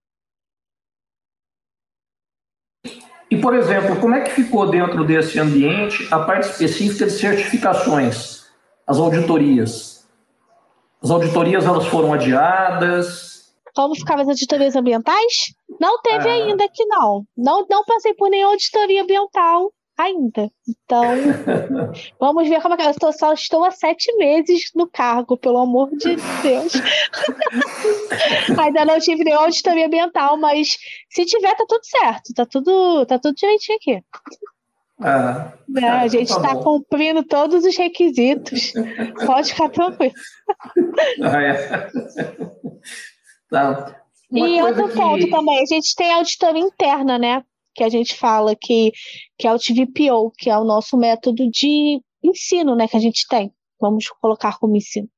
[3.30, 8.46] E, por exemplo, como é que ficou dentro desse ambiente a parte específica de certificações,
[8.86, 10.06] as auditorias?
[11.02, 13.32] As auditorias elas foram adiadas?
[13.74, 15.54] como ficavam as auditorias ambientais?
[15.82, 16.32] Não teve ah.
[16.32, 17.26] ainda aqui, não.
[17.36, 17.66] não.
[17.68, 20.48] Não passei por nenhuma auditoria ambiental ainda.
[20.68, 21.02] Então,
[22.20, 25.58] vamos ver como é que eu estou, só estou há sete meses no cargo, pelo
[25.58, 26.72] amor de Deus.
[28.56, 30.78] ainda não tive nenhuma auditoria ambiental, mas
[31.10, 32.32] se tiver, tá tudo certo.
[32.32, 34.04] Tá tudo, tá tudo direitinho aqui.
[35.00, 38.72] Ah, é, a gente está tá cumprindo todos os requisitos.
[39.26, 40.14] Pode ficar tranquilo.
[41.22, 41.88] Ah, é.
[43.50, 44.01] Tá.
[44.32, 44.94] E outro que...
[44.94, 47.44] ponto também, a gente tem a auditoria interna, né?
[47.74, 48.92] Que a gente fala que,
[49.38, 52.88] que é o TVPO, que é o nosso método de ensino, né?
[52.88, 53.52] Que a gente tem.
[53.80, 55.08] Vamos colocar como ensino.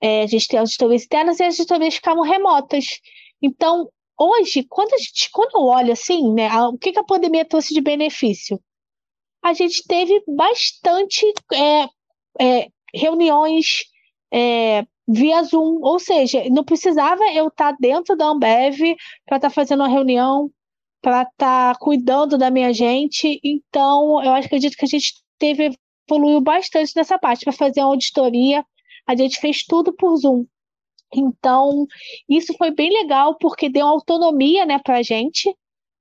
[0.00, 2.86] É, a gente tem auditorias internas e as auditorias ficavam remotas.
[3.42, 7.04] Então, hoje, quando, a gente, quando eu olho assim, né, a, o que, que a
[7.04, 8.60] pandemia trouxe de benefício?
[9.42, 11.88] A gente teve bastante é,
[12.40, 13.84] é, reuniões
[14.32, 18.78] é, via Zoom, ou seja, não precisava eu estar dentro da Ambev
[19.26, 20.50] para estar fazendo uma reunião,
[21.02, 23.40] para estar cuidando da minha gente.
[23.42, 25.74] Então, eu acredito que a gente teve
[26.08, 28.64] evoluiu bastante nessa parte para fazer uma auditoria.
[29.06, 30.44] A gente fez tudo por Zoom.
[31.14, 31.86] Então,
[32.28, 35.52] isso foi bem legal porque deu autonomia, né, para a gente,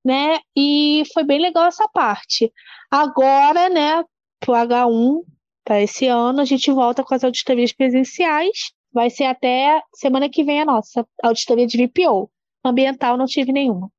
[0.06, 0.40] né?
[0.56, 2.52] E foi bem legal essa parte.
[2.92, 4.04] Agora, né,
[4.40, 5.24] pro H1,
[5.64, 8.72] para esse ano, a gente volta com as auditorias presenciais.
[8.92, 12.30] Vai ser até semana que vem a nossa auditoria de VPO.
[12.66, 13.92] Ambiental não tive nenhuma.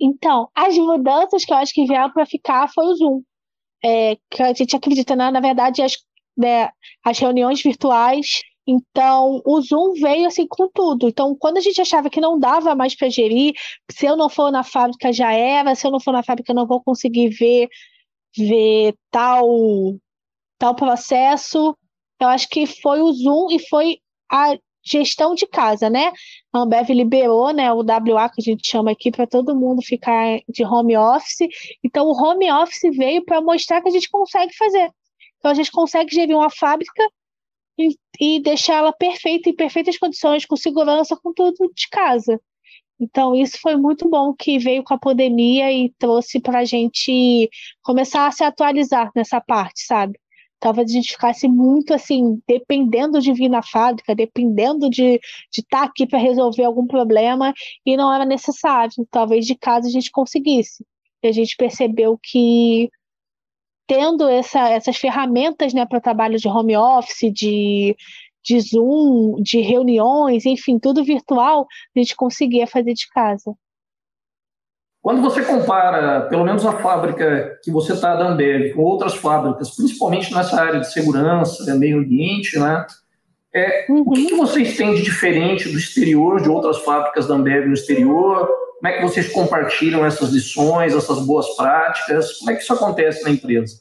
[0.00, 3.22] Então, as mudanças que eu acho que vieram para ficar foi o Zoom.
[3.84, 5.30] É, que a gente acredita, né?
[5.30, 5.96] na verdade, as
[6.38, 6.70] né,
[7.04, 8.42] as reuniões virtuais.
[8.66, 11.08] Então, o Zoom veio assim com tudo.
[11.08, 13.54] Então, quando a gente achava que não dava mais para gerir,
[13.90, 16.56] se eu não for na fábrica já era, se eu não for na fábrica eu
[16.56, 17.68] não vou conseguir ver
[18.36, 19.48] ver tal
[20.58, 21.76] tal processo.
[22.20, 23.98] Eu acho que foi o Zoom e foi
[24.30, 26.12] a gestão de casa, né?
[26.52, 30.40] A Ambev liberou, né, o WA que a gente chama aqui para todo mundo ficar
[30.48, 31.48] de home office.
[31.84, 34.90] Então o home office veio para mostrar que a gente consegue fazer.
[35.38, 37.02] Então a gente consegue gerir uma fábrica
[37.78, 42.40] e, e deixá-la perfeita, em perfeitas condições, com segurança, com tudo de casa.
[43.00, 47.48] Então, isso foi muito bom que veio com a pandemia e trouxe para a gente
[47.82, 50.18] começar a se atualizar nessa parte, sabe?
[50.60, 55.20] Talvez a gente ficasse muito assim, dependendo de vir na fábrica, dependendo de
[55.52, 57.52] estar tá aqui para resolver algum problema,
[57.86, 59.06] e não era necessário.
[59.10, 60.84] Talvez de casa a gente conseguisse.
[61.22, 62.90] E a gente percebeu que
[63.86, 67.96] tendo essa, essas ferramentas né, para trabalho de home office, de,
[68.44, 71.66] de Zoom, de reuniões, enfim, tudo virtual,
[71.96, 73.54] a gente conseguia fazer de casa.
[75.08, 79.74] Quando você compara, pelo menos a fábrica que você está da Ambev com outras fábricas,
[79.74, 82.86] principalmente nessa área de segurança, meio ambiente, né?
[83.54, 83.86] É.
[83.88, 88.50] O que vocês têm de diferente do exterior, de outras fábricas da Ambev no exterior?
[88.76, 92.34] Como é que vocês compartilham essas lições, essas boas práticas?
[92.34, 93.80] Como é que isso acontece na empresa?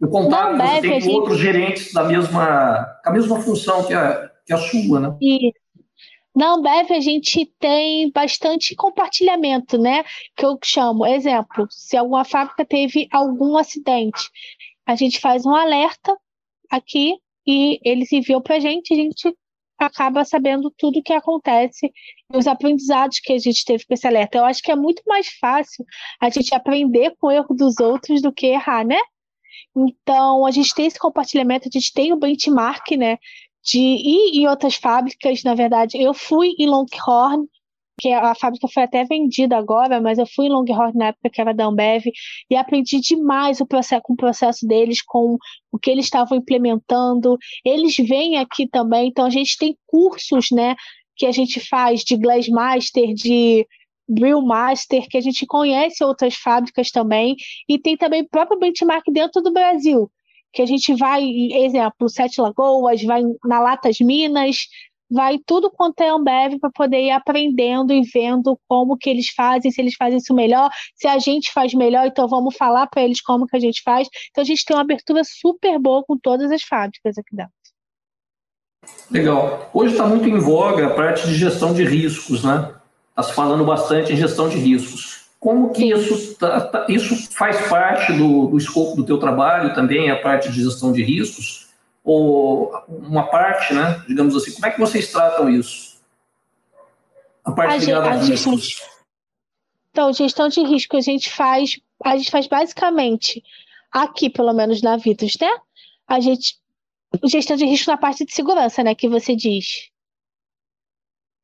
[0.00, 1.12] O contato você tem com gente...
[1.16, 5.16] outros gerentes da mesma, com a mesma função que a, que a sua, né?
[5.20, 5.65] Isso.
[6.36, 10.04] Na Ambev a gente tem bastante compartilhamento, né?
[10.36, 14.28] Que eu chamo, exemplo, se alguma fábrica teve algum acidente,
[14.84, 16.14] a gente faz um alerta
[16.70, 17.14] aqui
[17.46, 19.34] e eles enviam para a gente, a gente
[19.78, 21.90] acaba sabendo tudo o que acontece
[22.30, 24.36] e os aprendizados que a gente teve com esse alerta.
[24.36, 25.86] Eu acho que é muito mais fácil
[26.20, 28.98] a gente aprender com o erro dos outros do que errar, né?
[29.74, 33.18] Então, a gente tem esse compartilhamento, a gente tem o benchmark, né?
[33.66, 36.00] De ir em outras fábricas, na verdade.
[36.00, 37.46] Eu fui em Longhorn,
[37.98, 41.40] que a fábrica foi até vendida agora, mas eu fui em Longhorn na época que
[41.40, 42.04] era da Ambev
[42.50, 45.36] e aprendi demais o processo, com o processo deles, com
[45.72, 47.36] o que eles estavam implementando.
[47.64, 50.76] Eles vêm aqui também, então a gente tem cursos, né,
[51.16, 53.66] que a gente faz de Glass Master, de
[54.08, 57.34] Brill Master, que a gente conhece outras fábricas também,
[57.68, 60.10] e tem também próprio benchmark dentro do Brasil,
[60.52, 64.66] que a gente vai, exemplo, Sete Lagoas, vai na Latas Minas,
[65.10, 69.70] vai tudo quanto é Ambev para poder ir aprendendo e vendo como que eles fazem,
[69.70, 73.20] se eles fazem isso melhor, se a gente faz melhor, então vamos falar para eles
[73.20, 74.08] como que a gente faz.
[74.30, 77.52] Então a gente tem uma abertura super boa com todas as fábricas aqui dentro.
[79.10, 79.70] Legal.
[79.72, 82.74] Hoje está muito em voga a parte de gestão de riscos, né?
[83.10, 85.25] Está se falando bastante em gestão de riscos.
[85.38, 90.10] Como que isso, tá, tá, isso faz parte do, do escopo do teu trabalho também,
[90.10, 91.66] a parte de gestão de riscos?
[92.06, 94.00] ou uma parte, né?
[94.06, 96.00] Digamos assim, como é que vocês tratam isso?
[97.44, 98.76] A parte a ligada a gestão de...
[99.90, 103.42] Então, gestão de risco a gente faz, a gente faz basicamente
[103.90, 105.50] aqui, pelo menos na Vitus, né?
[106.06, 106.60] A gente
[107.24, 109.90] gestão de risco na parte de segurança, né, que você diz.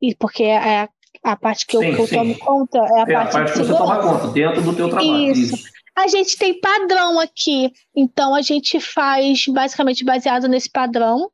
[0.01, 0.89] E porque é
[1.23, 3.53] a parte que, sim, eu, que eu, tomo conta é a, é parte, a parte
[3.53, 5.33] que você toma conta dentro do teu trabalho.
[5.33, 5.55] Isso.
[5.55, 5.73] isso.
[5.97, 11.31] A gente tem padrão aqui, então a gente faz basicamente baseado nesse padrão.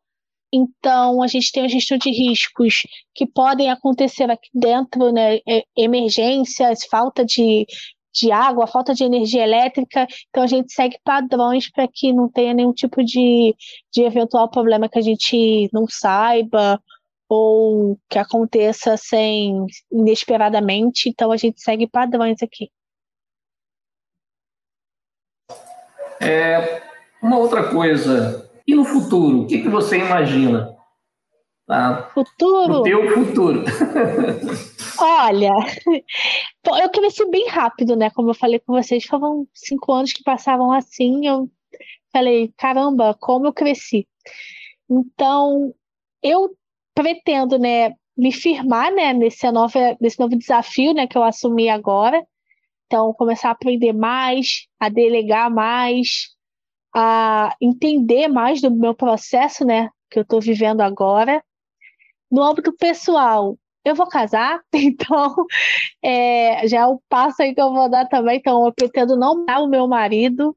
[0.52, 2.82] Então, a gente tem a gestão de riscos
[3.14, 5.38] que podem acontecer aqui dentro, né?
[5.76, 7.66] Emergências, falta de,
[8.14, 10.06] de água, falta de energia elétrica.
[10.30, 13.54] Então, a gente segue padrões para que não tenha nenhum tipo de,
[13.92, 16.80] de eventual problema que a gente não saiba
[17.28, 21.08] ou que aconteça sem inesperadamente.
[21.08, 22.70] Então, a gente segue padrões aqui.
[26.20, 26.82] É,
[27.22, 30.76] uma outra coisa E no futuro, o que, que você imagina?
[31.66, 32.10] Tá?
[32.14, 32.80] Futuro?
[32.80, 33.64] O teu futuro.
[34.98, 35.52] Olha,
[36.82, 38.10] eu cresci bem rápido, né?
[38.10, 41.26] Como eu falei com vocês, foram cinco anos que passavam assim.
[41.26, 41.48] Eu
[42.10, 44.08] falei, caramba, como eu cresci.
[44.90, 45.74] Então,
[46.22, 46.57] eu
[46.98, 52.20] pretendo, né, me firmar, né, nesse novo, nesse novo desafio, né, que eu assumi agora.
[52.86, 56.34] Então, começar a aprender mais, a delegar mais,
[56.92, 61.40] a entender mais do meu processo, né, que eu estou vivendo agora.
[62.28, 65.36] No âmbito pessoal, eu vou casar, então
[66.02, 68.38] é, já é o passo aí que eu vou dar também.
[68.38, 70.56] Então, eu pretendo não matar o meu marido,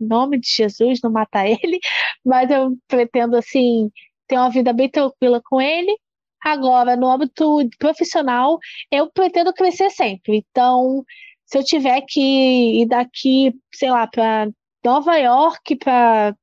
[0.00, 1.80] em nome de Jesus, não matar ele,
[2.24, 3.90] mas eu pretendo, assim,
[4.30, 5.94] ter uma vida bem tranquila com ele
[6.42, 8.58] Agora, no âmbito profissional,
[8.90, 10.38] eu pretendo crescer sempre.
[10.50, 11.04] Então,
[11.44, 14.48] se eu tiver que ir daqui, sei lá, para
[14.84, 16.34] Nova York, para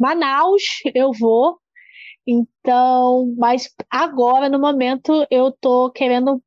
[0.00, 0.62] Manaus,
[0.94, 1.58] eu vou.
[2.26, 6.42] Então, mas agora, no momento, eu estou querendo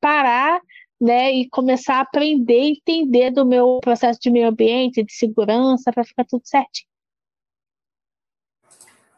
[0.00, 0.60] parar
[1.00, 6.04] né, e começar a aprender entender do meu processo de meio ambiente, de segurança, para
[6.04, 6.88] ficar tudo certinho.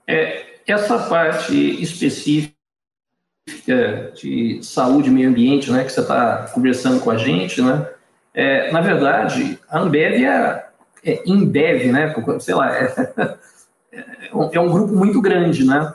[0.09, 2.55] É, essa parte específica
[4.17, 7.87] de saúde e meio ambiente, né, que você está conversando com a gente, né,
[8.33, 10.67] é, na verdade, a Ambev é,
[11.05, 12.95] é Inbev, né, sei lá, é,
[14.53, 15.93] é um grupo muito grande, né,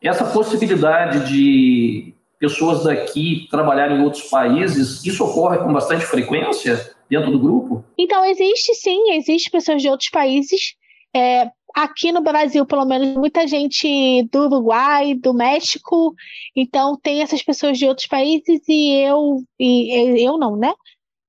[0.00, 7.32] essa possibilidade de pessoas daqui trabalharem em outros países, isso ocorre com bastante frequência dentro
[7.32, 7.84] do grupo?
[7.98, 10.76] Então, existe sim, existe pessoas de outros países,
[11.12, 11.50] é,
[11.82, 16.14] aqui no Brasil, pelo menos, muita gente do Uruguai, do México,
[16.54, 20.72] então tem essas pessoas de outros países e eu e eu não, né?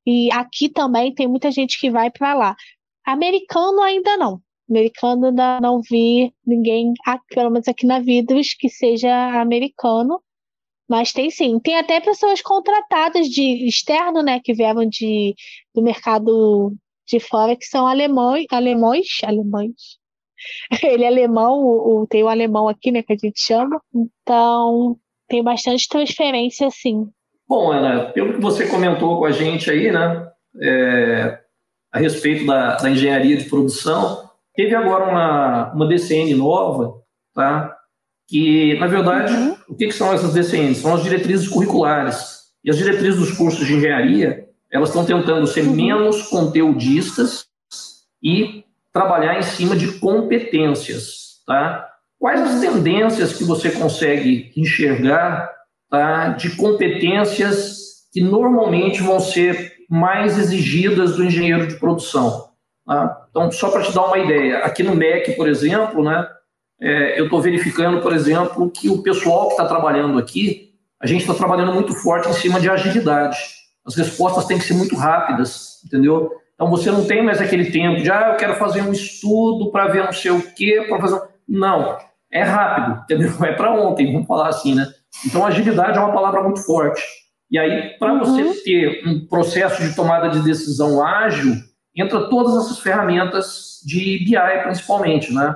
[0.06, 2.56] E aqui também tem muita gente que vai para lá.
[3.06, 4.42] Americano ainda não.
[4.70, 6.94] Americano ainda não vi ninguém,
[7.30, 10.22] pelo menos aqui na Vidros, que seja americano.
[10.90, 11.60] Mas tem sim.
[11.60, 15.36] Tem até pessoas contratadas de externo, né, que vieram de,
[15.76, 16.74] do mercado
[17.08, 19.99] de fora, que são alemães, alemães, alemães,
[20.84, 23.82] ele é alemão, o, o, tem o alemão aqui, né, que a gente chama.
[23.94, 24.98] Então,
[25.28, 27.08] tem bastante transferência, sim.
[27.48, 30.30] Bom, Ana, pelo que você comentou com a gente aí, né,
[30.62, 31.40] é,
[31.92, 37.02] a respeito da, da, engenharia de produção, teve agora uma, uma DCN nova,
[37.34, 37.76] tá?
[38.28, 39.56] Que, na verdade, uhum.
[39.70, 40.78] o que, que são essas DCNs?
[40.78, 42.40] São as diretrizes curriculares.
[42.64, 45.74] E as diretrizes dos cursos de engenharia, elas estão tentando ser uhum.
[45.74, 47.48] menos conteudistas
[48.22, 51.88] e trabalhar em cima de competências, tá?
[52.18, 55.50] Quais as tendências que você consegue enxergar,
[55.90, 56.30] tá?
[56.30, 57.80] De competências
[58.12, 62.50] que normalmente vão ser mais exigidas do engenheiro de produção.
[62.86, 63.28] Tá?
[63.30, 66.28] Então, só para te dar uma ideia, aqui no MEC, por exemplo, né?
[66.82, 71.22] É, eu estou verificando, por exemplo, que o pessoal que está trabalhando aqui, a gente
[71.22, 73.38] está trabalhando muito forte em cima de agilidade.
[73.86, 76.32] As respostas têm que ser muito rápidas, entendeu?
[76.60, 79.88] Então você não tem mais aquele tempo de, ah, eu quero fazer um estudo para
[79.88, 81.22] ver não sei o quê, para fazer.
[81.48, 81.98] Não,
[82.30, 83.46] é rápido, entendeu?
[83.46, 84.86] É para ontem, vamos falar assim, né?
[85.26, 87.02] Então agilidade é uma palavra muito forte.
[87.50, 88.20] E aí, para uhum.
[88.20, 91.56] você ter um processo de tomada de decisão ágil,
[91.96, 95.56] entra todas essas ferramentas de BI, principalmente, né?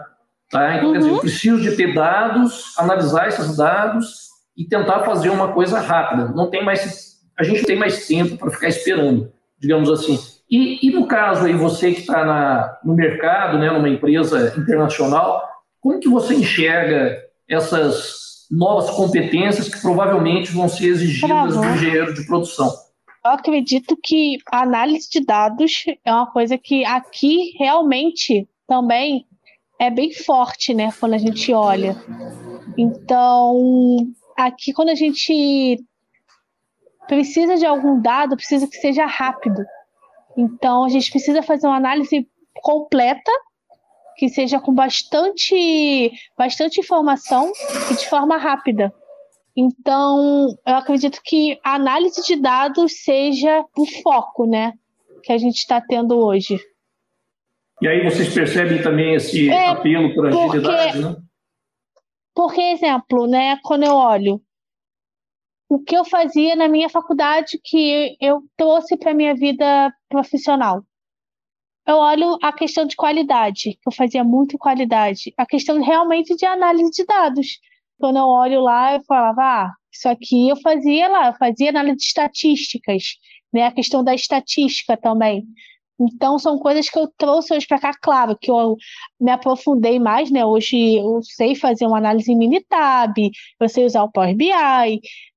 [0.50, 0.78] Tá?
[0.78, 0.94] Então, uhum.
[0.94, 1.20] quer dizer, eu uhum.
[1.20, 6.30] preciso de ter dados, analisar esses dados e tentar fazer uma coisa rápida.
[6.30, 10.18] Não tem mais, a gente tem mais tempo para ficar esperando, digamos assim.
[10.50, 15.44] E, e no caso aí, você que está no mercado, né, numa empresa internacional,
[15.80, 17.18] como que você enxerga
[17.50, 22.72] essas novas competências que provavelmente vão ser exigidas do engenheiro de produção?
[23.26, 29.26] Eu acredito que a análise de dados é uma coisa que aqui realmente também
[29.80, 31.96] é bem forte, né, quando a gente olha.
[32.78, 33.98] Então,
[34.38, 35.84] aqui quando a gente
[37.08, 39.64] precisa de algum dado, precisa que seja rápido.
[40.38, 43.32] Então, a gente precisa fazer uma análise completa,
[44.18, 47.52] que seja com bastante, bastante informação
[47.92, 48.94] e de forma rápida.
[49.56, 54.74] Então, eu acredito que a análise de dados seja o foco, né,
[55.24, 56.60] que a gente está tendo hoje.
[57.82, 61.16] E aí vocês percebem também esse é, apelo por agilidade, porque, né?
[62.34, 64.42] Por exemplo, né, quando eu olho
[65.74, 70.84] o que eu fazia na minha faculdade que eu trouxe para minha vida profissional.
[71.88, 76.46] Eu olho a questão de qualidade, que eu fazia muito qualidade, a questão realmente de
[76.46, 77.60] análise de dados.
[77.98, 81.98] Quando eu olho lá, eu falava, ah, isso aqui eu fazia lá, eu fazia análise
[81.98, 83.04] de estatísticas,
[83.52, 83.66] né?
[83.66, 85.44] A questão da estatística também.
[86.00, 88.76] Então, são coisas que eu trouxe hoje para cá, claro, que eu
[89.20, 90.44] me aprofundei mais, né?
[90.46, 93.14] Hoje eu sei fazer uma análise em Minitab,
[93.60, 94.50] eu sei usar o Power BI,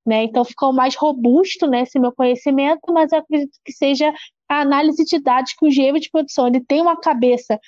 [0.07, 0.25] né?
[0.25, 4.13] Então, ficou mais robusto, né, esse meu conhecimento, mas eu acredito que seja
[4.49, 7.59] a análise de dados que o engenheiro de produção ele tem uma cabeça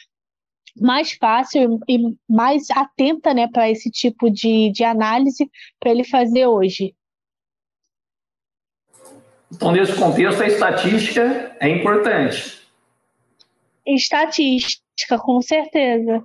[0.81, 6.47] mais fácil e mais atenta, né, para esse tipo de, de análise para ele fazer
[6.47, 6.95] hoje.
[9.53, 12.68] Então, nesse contexto, a estatística é importante.
[13.95, 16.25] Estatística, com certeza.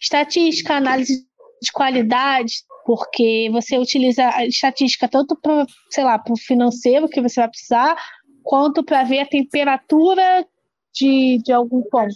[0.00, 1.26] Estatística, análise
[1.60, 2.54] de qualidade,
[2.84, 7.48] porque você utiliza a estatística tanto para, sei lá, para o financeiro que você vai
[7.48, 7.96] precisar,
[8.42, 10.46] quanto para ver a temperatura
[10.92, 12.14] de, de algum ponto.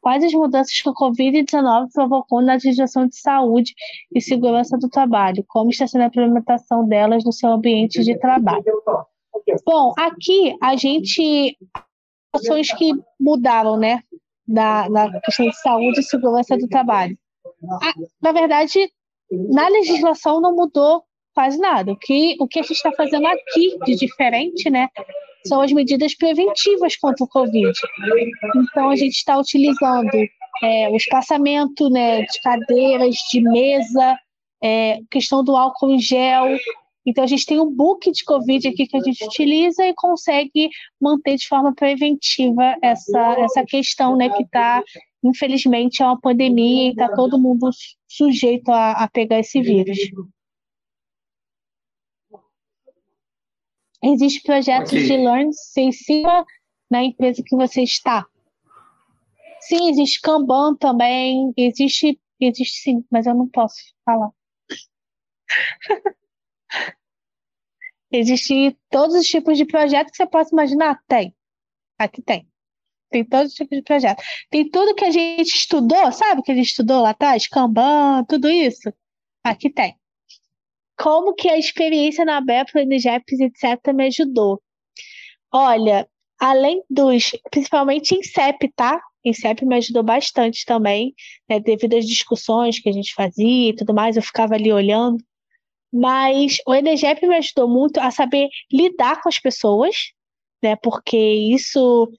[0.00, 3.72] Quais as mudanças que a Covid-19 provocou na legislação de saúde
[4.14, 5.42] e segurança do trabalho?
[5.48, 8.62] Como está sendo a implementação delas no seu ambiente de trabalho?
[9.64, 11.56] Bom, aqui a gente.
[12.34, 14.00] Ações que mudaram, né?
[14.46, 17.16] Da, na questão de saúde e segurança do trabalho.
[18.20, 18.90] na verdade,
[19.30, 21.02] na legislação não mudou
[21.34, 21.92] quase nada.
[21.92, 24.88] O que, o que a gente está fazendo aqui de diferente, né?
[25.46, 27.72] são as medidas preventivas contra o Covid.
[28.56, 30.10] Então, a gente está utilizando
[30.62, 34.18] é, o espaçamento né, de cadeiras, de mesa,
[34.62, 36.56] é, questão do álcool em gel.
[37.06, 40.70] Então, a gente tem um book de Covid aqui que a gente utiliza e consegue
[41.00, 44.82] manter de forma preventiva essa, essa questão né, que está,
[45.22, 47.68] infelizmente, é uma pandemia e está todo mundo
[48.08, 49.98] sujeito a, a pegar esse vírus.
[54.02, 55.06] Existe projetos okay.
[55.06, 56.44] de learn em cima
[56.90, 58.26] na empresa que você está.
[59.60, 64.30] Sim, existe Kanban também, existe, existe sim, mas eu não posso falar.
[68.10, 70.98] existe todos os tipos de projetos que você possa imaginar?
[71.08, 71.34] Tem.
[71.98, 72.48] Aqui tem.
[73.10, 74.24] Tem todos os tipos de projetos.
[74.50, 77.46] Tem tudo que a gente estudou, sabe que a gente estudou lá atrás?
[77.46, 78.92] Kanban, tudo isso?
[79.44, 79.96] Aqui tem
[80.96, 84.62] como que a experiência na BEP, NGEPS, etc., me ajudou?
[85.52, 86.08] Olha,
[86.38, 89.00] além dos, principalmente em CEP, tá?
[89.24, 91.14] Em CEP me ajudou bastante também,
[91.48, 95.22] né, devido às discussões que a gente fazia e tudo mais, eu ficava ali olhando.
[95.94, 99.94] Mas o ENEGEP me ajudou muito a saber lidar com as pessoas,
[100.60, 100.74] né?
[100.74, 102.10] Porque isso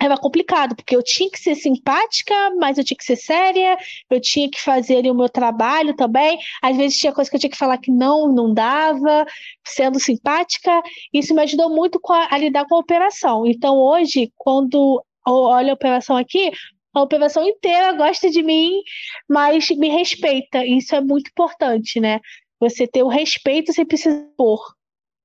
[0.00, 3.76] era complicado, porque eu tinha que ser simpática, mas eu tinha que ser séria,
[4.10, 6.38] eu tinha que fazer o meu trabalho também.
[6.62, 9.24] Às vezes tinha coisa que eu tinha que falar que não, não dava,
[9.66, 10.80] sendo simpática.
[11.12, 13.46] Isso me ajudou muito a, a lidar com a operação.
[13.46, 16.50] Então, hoje, quando olho a operação aqui,
[16.94, 18.82] a operação inteira gosta de mim,
[19.28, 20.64] mas me respeita.
[20.64, 22.20] Isso é muito importante, né?
[22.62, 24.60] Você ter o respeito sem precisar pôr.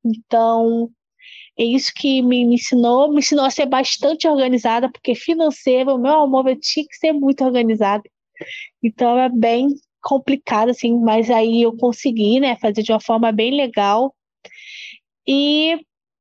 [0.04, 0.90] Então,
[1.56, 6.16] é isso que me ensinou, me ensinou a ser bastante organizada, porque financeiro, o meu
[6.22, 8.02] amor, eu tinha que ser muito organizada.
[8.82, 9.68] Então é bem
[10.02, 14.16] complicado, assim, mas aí eu consegui, né, fazer de uma forma bem legal.
[15.28, 15.78] E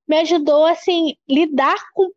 [0.07, 2.11] me ajudou, assim, lidar com,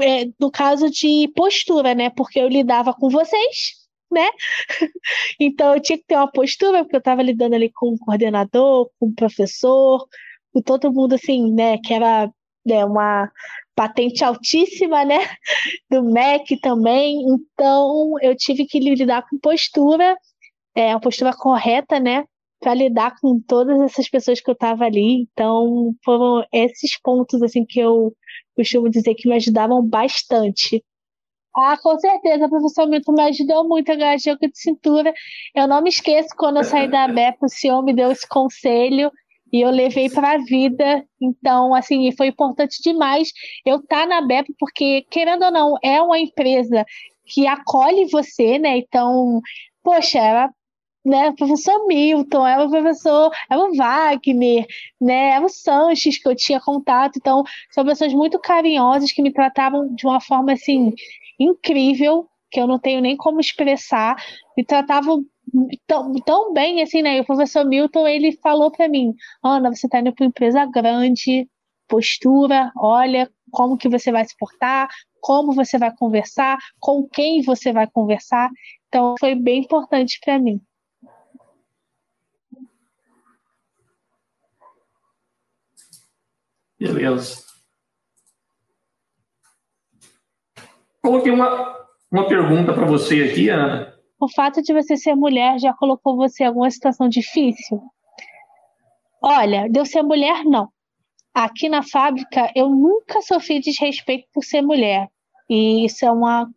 [0.00, 4.28] é, no caso de postura, né, porque eu lidava com vocês, né?
[5.40, 8.90] Então eu tinha que ter uma postura, porque eu estava lidando ali com o coordenador,
[8.98, 10.06] com o professor,
[10.52, 12.30] com todo mundo assim, né, que era
[12.64, 13.30] né, uma
[13.74, 15.18] patente altíssima, né,
[15.90, 20.16] do MEC também, então eu tive que lidar com postura,
[20.74, 22.24] é, a postura correta, né,
[22.60, 27.64] para lidar com todas essas pessoas que eu estava ali, então foram esses pontos, assim,
[27.64, 28.14] que eu
[28.56, 30.82] costumo dizer que me ajudavam bastante.
[31.58, 35.12] Ah, com certeza, professor Milton me ajudou muito a ganhar jogo de cintura.
[35.54, 39.10] Eu não me esqueço quando eu saí da BEP, o senhor me deu esse conselho
[39.50, 41.02] e eu levei para a vida.
[41.20, 43.32] Então, assim, foi importante demais
[43.64, 46.84] eu estar tá na BEP, porque, querendo ou não, é uma empresa
[47.24, 48.76] que acolhe você, né?
[48.76, 49.40] Então,
[49.82, 50.50] poxa, era
[51.06, 54.66] né, o professor Milton, era o professor, era o Wagner,
[55.00, 59.32] né, era o Sanches que eu tinha contato, então são pessoas muito carinhosas que me
[59.32, 60.92] tratavam de uma forma assim
[61.38, 64.16] incrível, que eu não tenho nem como expressar,
[64.56, 65.24] me tratavam
[65.86, 67.16] tão, tão bem assim, né?
[67.16, 70.64] E o professor Milton, ele falou para mim, Ana, você está indo para uma empresa
[70.66, 71.48] grande,
[71.88, 74.88] postura, olha como que você vai se portar,
[75.20, 78.50] como você vai conversar, com quem você vai conversar.
[78.88, 80.60] Então, foi bem importante para mim.
[86.78, 87.55] Beleza.
[91.06, 95.72] Coloquei uma, uma pergunta para você aqui, Ana o fato de você ser mulher já
[95.74, 97.80] colocou você em alguma situação difícil?
[99.22, 100.68] Olha, de eu ser mulher, não.
[101.34, 105.08] aqui na fábrica eu nunca sofri desrespeito por ser mulher.
[105.48, 106.48] E isso é uma,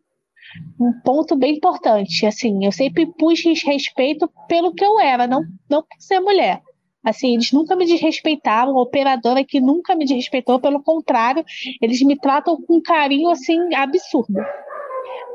[0.80, 2.26] um ponto bem importante.
[2.26, 6.62] Assim, eu sempre pus respeito pelo que eu era, não, não por ser mulher.
[7.04, 11.46] Assim, eles nunca me desrespeitavam, a operadora que nunca me desrespeitou, pelo contrário,
[11.82, 14.40] eles me tratam com um carinho assim absurdo.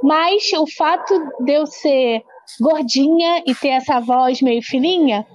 [0.02, 2.22] Mas o fato de eu ser
[2.60, 5.26] gordinha e ter essa voz meio fininha,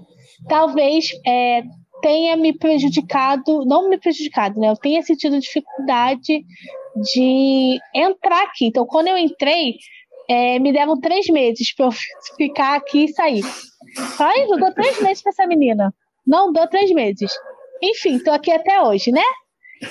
[0.48, 1.64] talvez é,
[2.02, 4.70] tenha me prejudicado, não me prejudicado, né?
[4.70, 6.46] Eu tenha sentido dificuldade
[6.96, 8.68] de entrar aqui.
[8.68, 9.76] Então, quando eu entrei,
[10.30, 11.92] é, me deram três meses para eu
[12.38, 13.44] ficar aqui e sair.
[14.20, 15.94] Ai, eu dou três meses para essa menina.
[16.26, 17.32] Não dou três meses.
[17.82, 19.24] Enfim, estou aqui até hoje, né?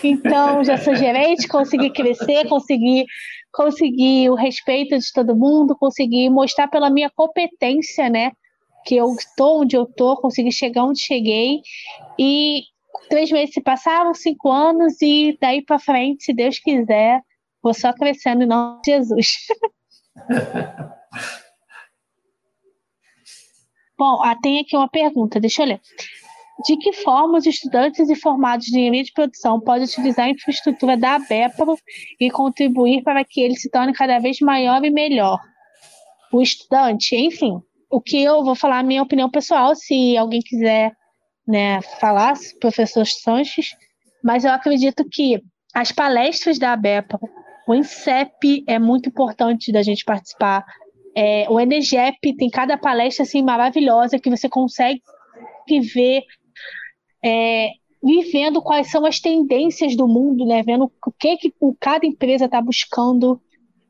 [0.04, 3.06] Então, já sou gerente, consegui crescer, consegui,
[3.52, 8.32] consegui o respeito de todo mundo, consegui mostrar pela minha competência, né?
[8.84, 11.60] Que eu estou onde eu estou, consegui chegar onde cheguei.
[12.18, 12.62] E
[13.08, 17.22] três meses se passaram, cinco anos, e daí para frente, se Deus quiser,
[17.62, 19.28] vou só crescendo em nome de Jesus.
[23.98, 25.80] Bom, ah, tem aqui uma pergunta, deixa eu ler.
[26.64, 30.96] De que forma os estudantes e formados de engenharia de produção podem utilizar a infraestrutura
[30.96, 31.76] da ABEPRO
[32.20, 35.38] e contribuir para que ele se torne cada vez maior e melhor?
[36.32, 40.92] O estudante, enfim, o que eu vou falar minha opinião pessoal, se alguém quiser
[41.46, 43.70] né, falar, professor Sanches,
[44.22, 45.40] mas eu acredito que
[45.74, 47.20] as palestras da ABEPRO,
[47.66, 50.64] o INSEP é muito importante da gente participar,
[51.20, 55.02] é, o Enegep tem cada palestra assim maravilhosa que você consegue
[55.92, 56.22] ver
[57.24, 60.62] é, vivendo quais são as tendências do mundo, né?
[60.62, 63.40] Vendo o que, que cada empresa está buscando,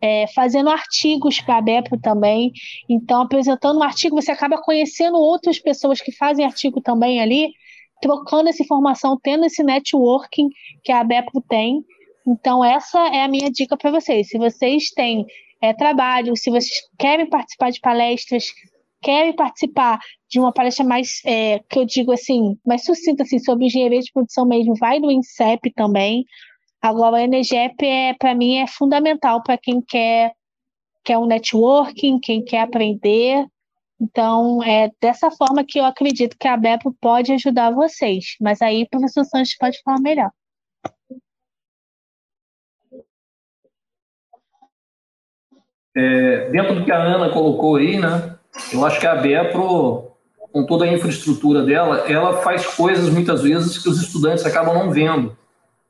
[0.01, 2.51] é, fazendo artigos para a BEPRO também.
[2.89, 7.53] Então, apresentando um artigo, você acaba conhecendo outras pessoas que fazem artigo também ali,
[8.01, 10.49] trocando essa informação, tendo esse networking
[10.83, 11.85] que a BEPRO tem.
[12.27, 14.31] Então, essa é a minha dica para vocês.
[14.31, 15.27] Se vocês têm
[15.61, 18.47] é, trabalho, se vocês querem participar de palestras,
[19.03, 19.99] querem participar
[20.29, 24.13] de uma palestra mais, é, que eu digo assim, mais sucinta assim, sobre engenharia de
[24.13, 26.25] produção mesmo, vai no INSEP também.
[26.81, 30.33] Agora, a Enegep, é, para mim, é fundamental para quem quer,
[31.05, 33.45] quer um networking, quem quer aprender.
[34.01, 38.37] Então, é dessa forma que eu acredito que a BEPO pode ajudar vocês.
[38.41, 40.31] Mas aí o professor Sanches pode falar melhor.
[45.99, 48.37] É, dentro do que a Ana colocou aí, né?
[48.73, 50.13] Eu acho que a BEPRO,
[50.53, 54.93] com toda a infraestrutura dela, ela faz coisas muitas vezes que os estudantes acabam não
[54.93, 55.37] vendo.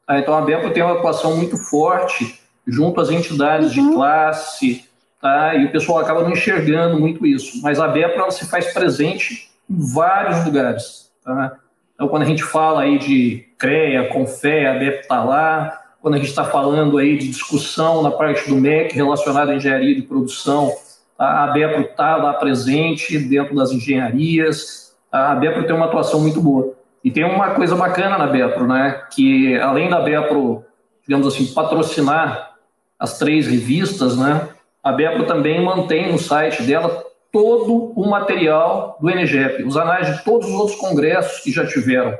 [0.06, 0.18] Tá?
[0.18, 3.90] Então a BEPRO tem uma atuação muito forte junto às entidades uhum.
[3.90, 4.88] de classe,
[5.20, 5.54] tá?
[5.54, 7.60] e o pessoal acaba não enxergando muito isso.
[7.62, 11.12] Mas a BEPRO ela se faz presente em vários lugares.
[11.22, 11.58] Tá?
[11.94, 15.77] Então quando a gente fala aí de CREA, CONFÉ, a BEPRO está lá.
[16.00, 19.94] Quando a gente está falando aí de discussão na parte do MEC relacionada à engenharia
[19.94, 20.72] de produção,
[21.18, 26.74] a BEPRO está lá presente dentro das engenharias, a BEPRO tem uma atuação muito boa.
[27.02, 30.64] E tem uma coisa bacana na BEPRO, né, que além da BEPRO,
[31.02, 32.54] digamos assim, patrocinar
[32.98, 34.48] as três revistas, né,
[34.82, 40.24] a BEPRO também mantém no site dela todo o material do NGEP, os anais de
[40.24, 42.16] todos os outros congressos que já tiveram.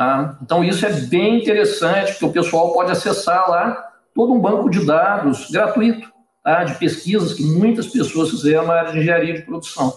[0.00, 0.38] Tá?
[0.40, 4.86] Então, isso é bem interessante, porque o pessoal pode acessar lá todo um banco de
[4.86, 6.10] dados gratuito
[6.42, 9.92] tá, de pesquisas que muitas pessoas fizeram na área de engenharia de produção.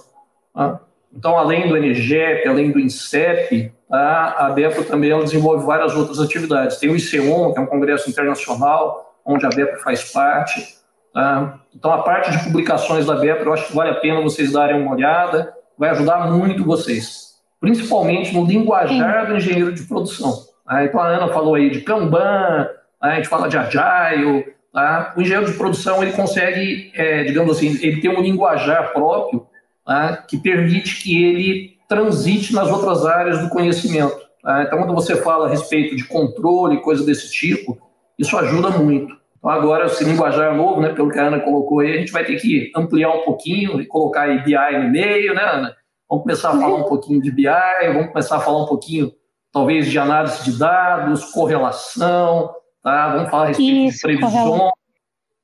[0.54, 0.82] Tá?
[1.16, 6.20] Então, além do NGEP, além do INSEP, tá, a BEPRO também ela desenvolve várias outras
[6.20, 6.76] atividades.
[6.80, 10.80] Tem o ICEON, que é um congresso internacional, onde a BEPRO faz parte.
[11.14, 11.62] Tá?
[11.74, 14.82] Então, a parte de publicações da BEPRO, eu acho que vale a pena vocês darem
[14.82, 17.33] uma olhada, vai ajudar muito vocês,
[17.64, 20.34] principalmente no linguajar do engenheiro de produção.
[20.66, 20.84] Tá?
[20.84, 22.68] Então, a Ana falou aí de Kanban,
[23.00, 25.14] a gente fala de Agile, Tá?
[25.16, 29.46] O engenheiro de produção ele consegue, é, digamos assim, ele tem um linguajar próprio
[29.86, 30.18] tá?
[30.18, 34.18] que permite que ele transite nas outras áreas do conhecimento.
[34.42, 34.64] Tá?
[34.64, 37.78] Então, quando você fala a respeito de controle, coisa desse tipo,
[38.18, 39.16] isso ajuda muito.
[39.38, 42.26] Então, agora, esse linguajar novo, né, pelo que a Ana colocou aí, a gente vai
[42.26, 45.76] ter que ampliar um pouquinho e colocar aí BI no meio, né, Ana?
[46.14, 47.48] Vamos começar a falar um pouquinho de BI,
[47.88, 49.12] vamos começar a falar um pouquinho,
[49.52, 52.54] talvez, de análise de dados, correlação,
[52.84, 53.16] tá?
[53.16, 54.72] Vamos falar a respeito isso, de previsão,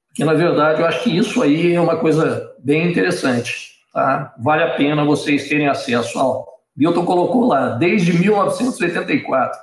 [0.07, 4.36] porque na verdade eu acho que isso aí é uma coisa bem interessante, tá?
[4.38, 6.47] Vale a pena vocês terem acesso ao.
[6.78, 9.59] Milton colocou lá, desde 1984.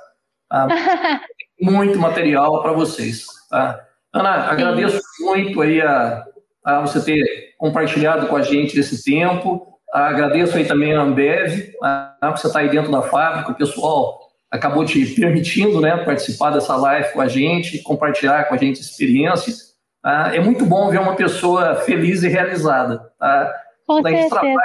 [0.49, 0.67] Tá?
[1.59, 3.79] muito material para vocês, tá?
[4.13, 6.25] Ana, agradeço muito aí a,
[6.65, 9.76] a você ter compartilhado com a gente esse tempo.
[9.93, 12.17] Agradeço aí também a Ambev, tá?
[12.35, 14.19] você está aí dentro da fábrica, o pessoal
[14.51, 19.53] acabou te permitindo né, participar dessa live com a gente, compartilhar com a gente experiência.
[20.01, 20.35] Tá?
[20.35, 23.11] É muito bom ver uma pessoa feliz e realizada.
[23.19, 23.53] Tá?
[23.85, 24.57] Quando a gente trabalha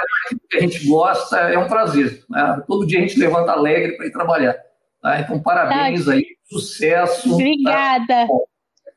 [0.49, 2.23] que a gente gosta, é um prazer.
[2.29, 2.61] Né?
[2.67, 4.55] Todo dia a gente levanta alegre para ir trabalhar.
[5.01, 5.19] Tá?
[5.19, 6.13] Então, parabéns tá.
[6.13, 7.33] aí, sucesso.
[7.33, 8.27] Obrigada.
[8.27, 8.27] Tá?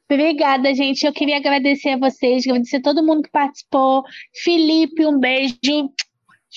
[0.08, 1.04] Obrigada, gente.
[1.04, 4.04] Eu queria agradecer a vocês, agradecer a todo mundo que participou.
[4.42, 5.54] Felipe, um beijo.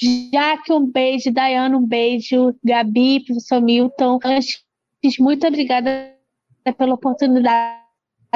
[0.01, 1.31] Jaque, um beijo.
[1.31, 2.55] Dayana, um beijo.
[2.63, 4.19] Gabi, professor Milton.
[4.23, 4.63] Antes,
[5.19, 6.13] muito obrigada
[6.77, 7.79] pela oportunidade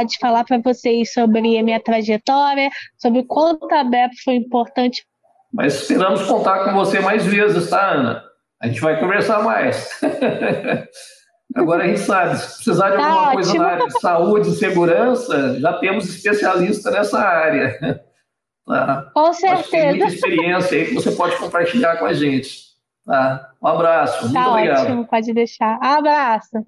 [0.08, 5.06] de falar para vocês sobre a minha trajetória, sobre o quanto a BEP foi importante.
[5.54, 8.24] Mas esperamos contar com você mais vezes, tá, Ana?
[8.60, 9.88] A gente vai conversar mais.
[11.56, 13.34] Agora a gente sabe, se precisar de tá alguma ótimo.
[13.34, 18.04] coisa na área de saúde e segurança, já temos especialista nessa área.
[18.66, 19.12] Tá?
[19.14, 19.70] Com certeza.
[19.70, 22.74] Tem muita experiência aí que você pode compartilhar com a gente.
[23.06, 23.52] Tá?
[23.62, 24.22] Um abraço.
[24.22, 24.86] Muito tá obrigado.
[24.86, 25.78] ótimo, pode deixar.
[25.82, 26.66] Abraço.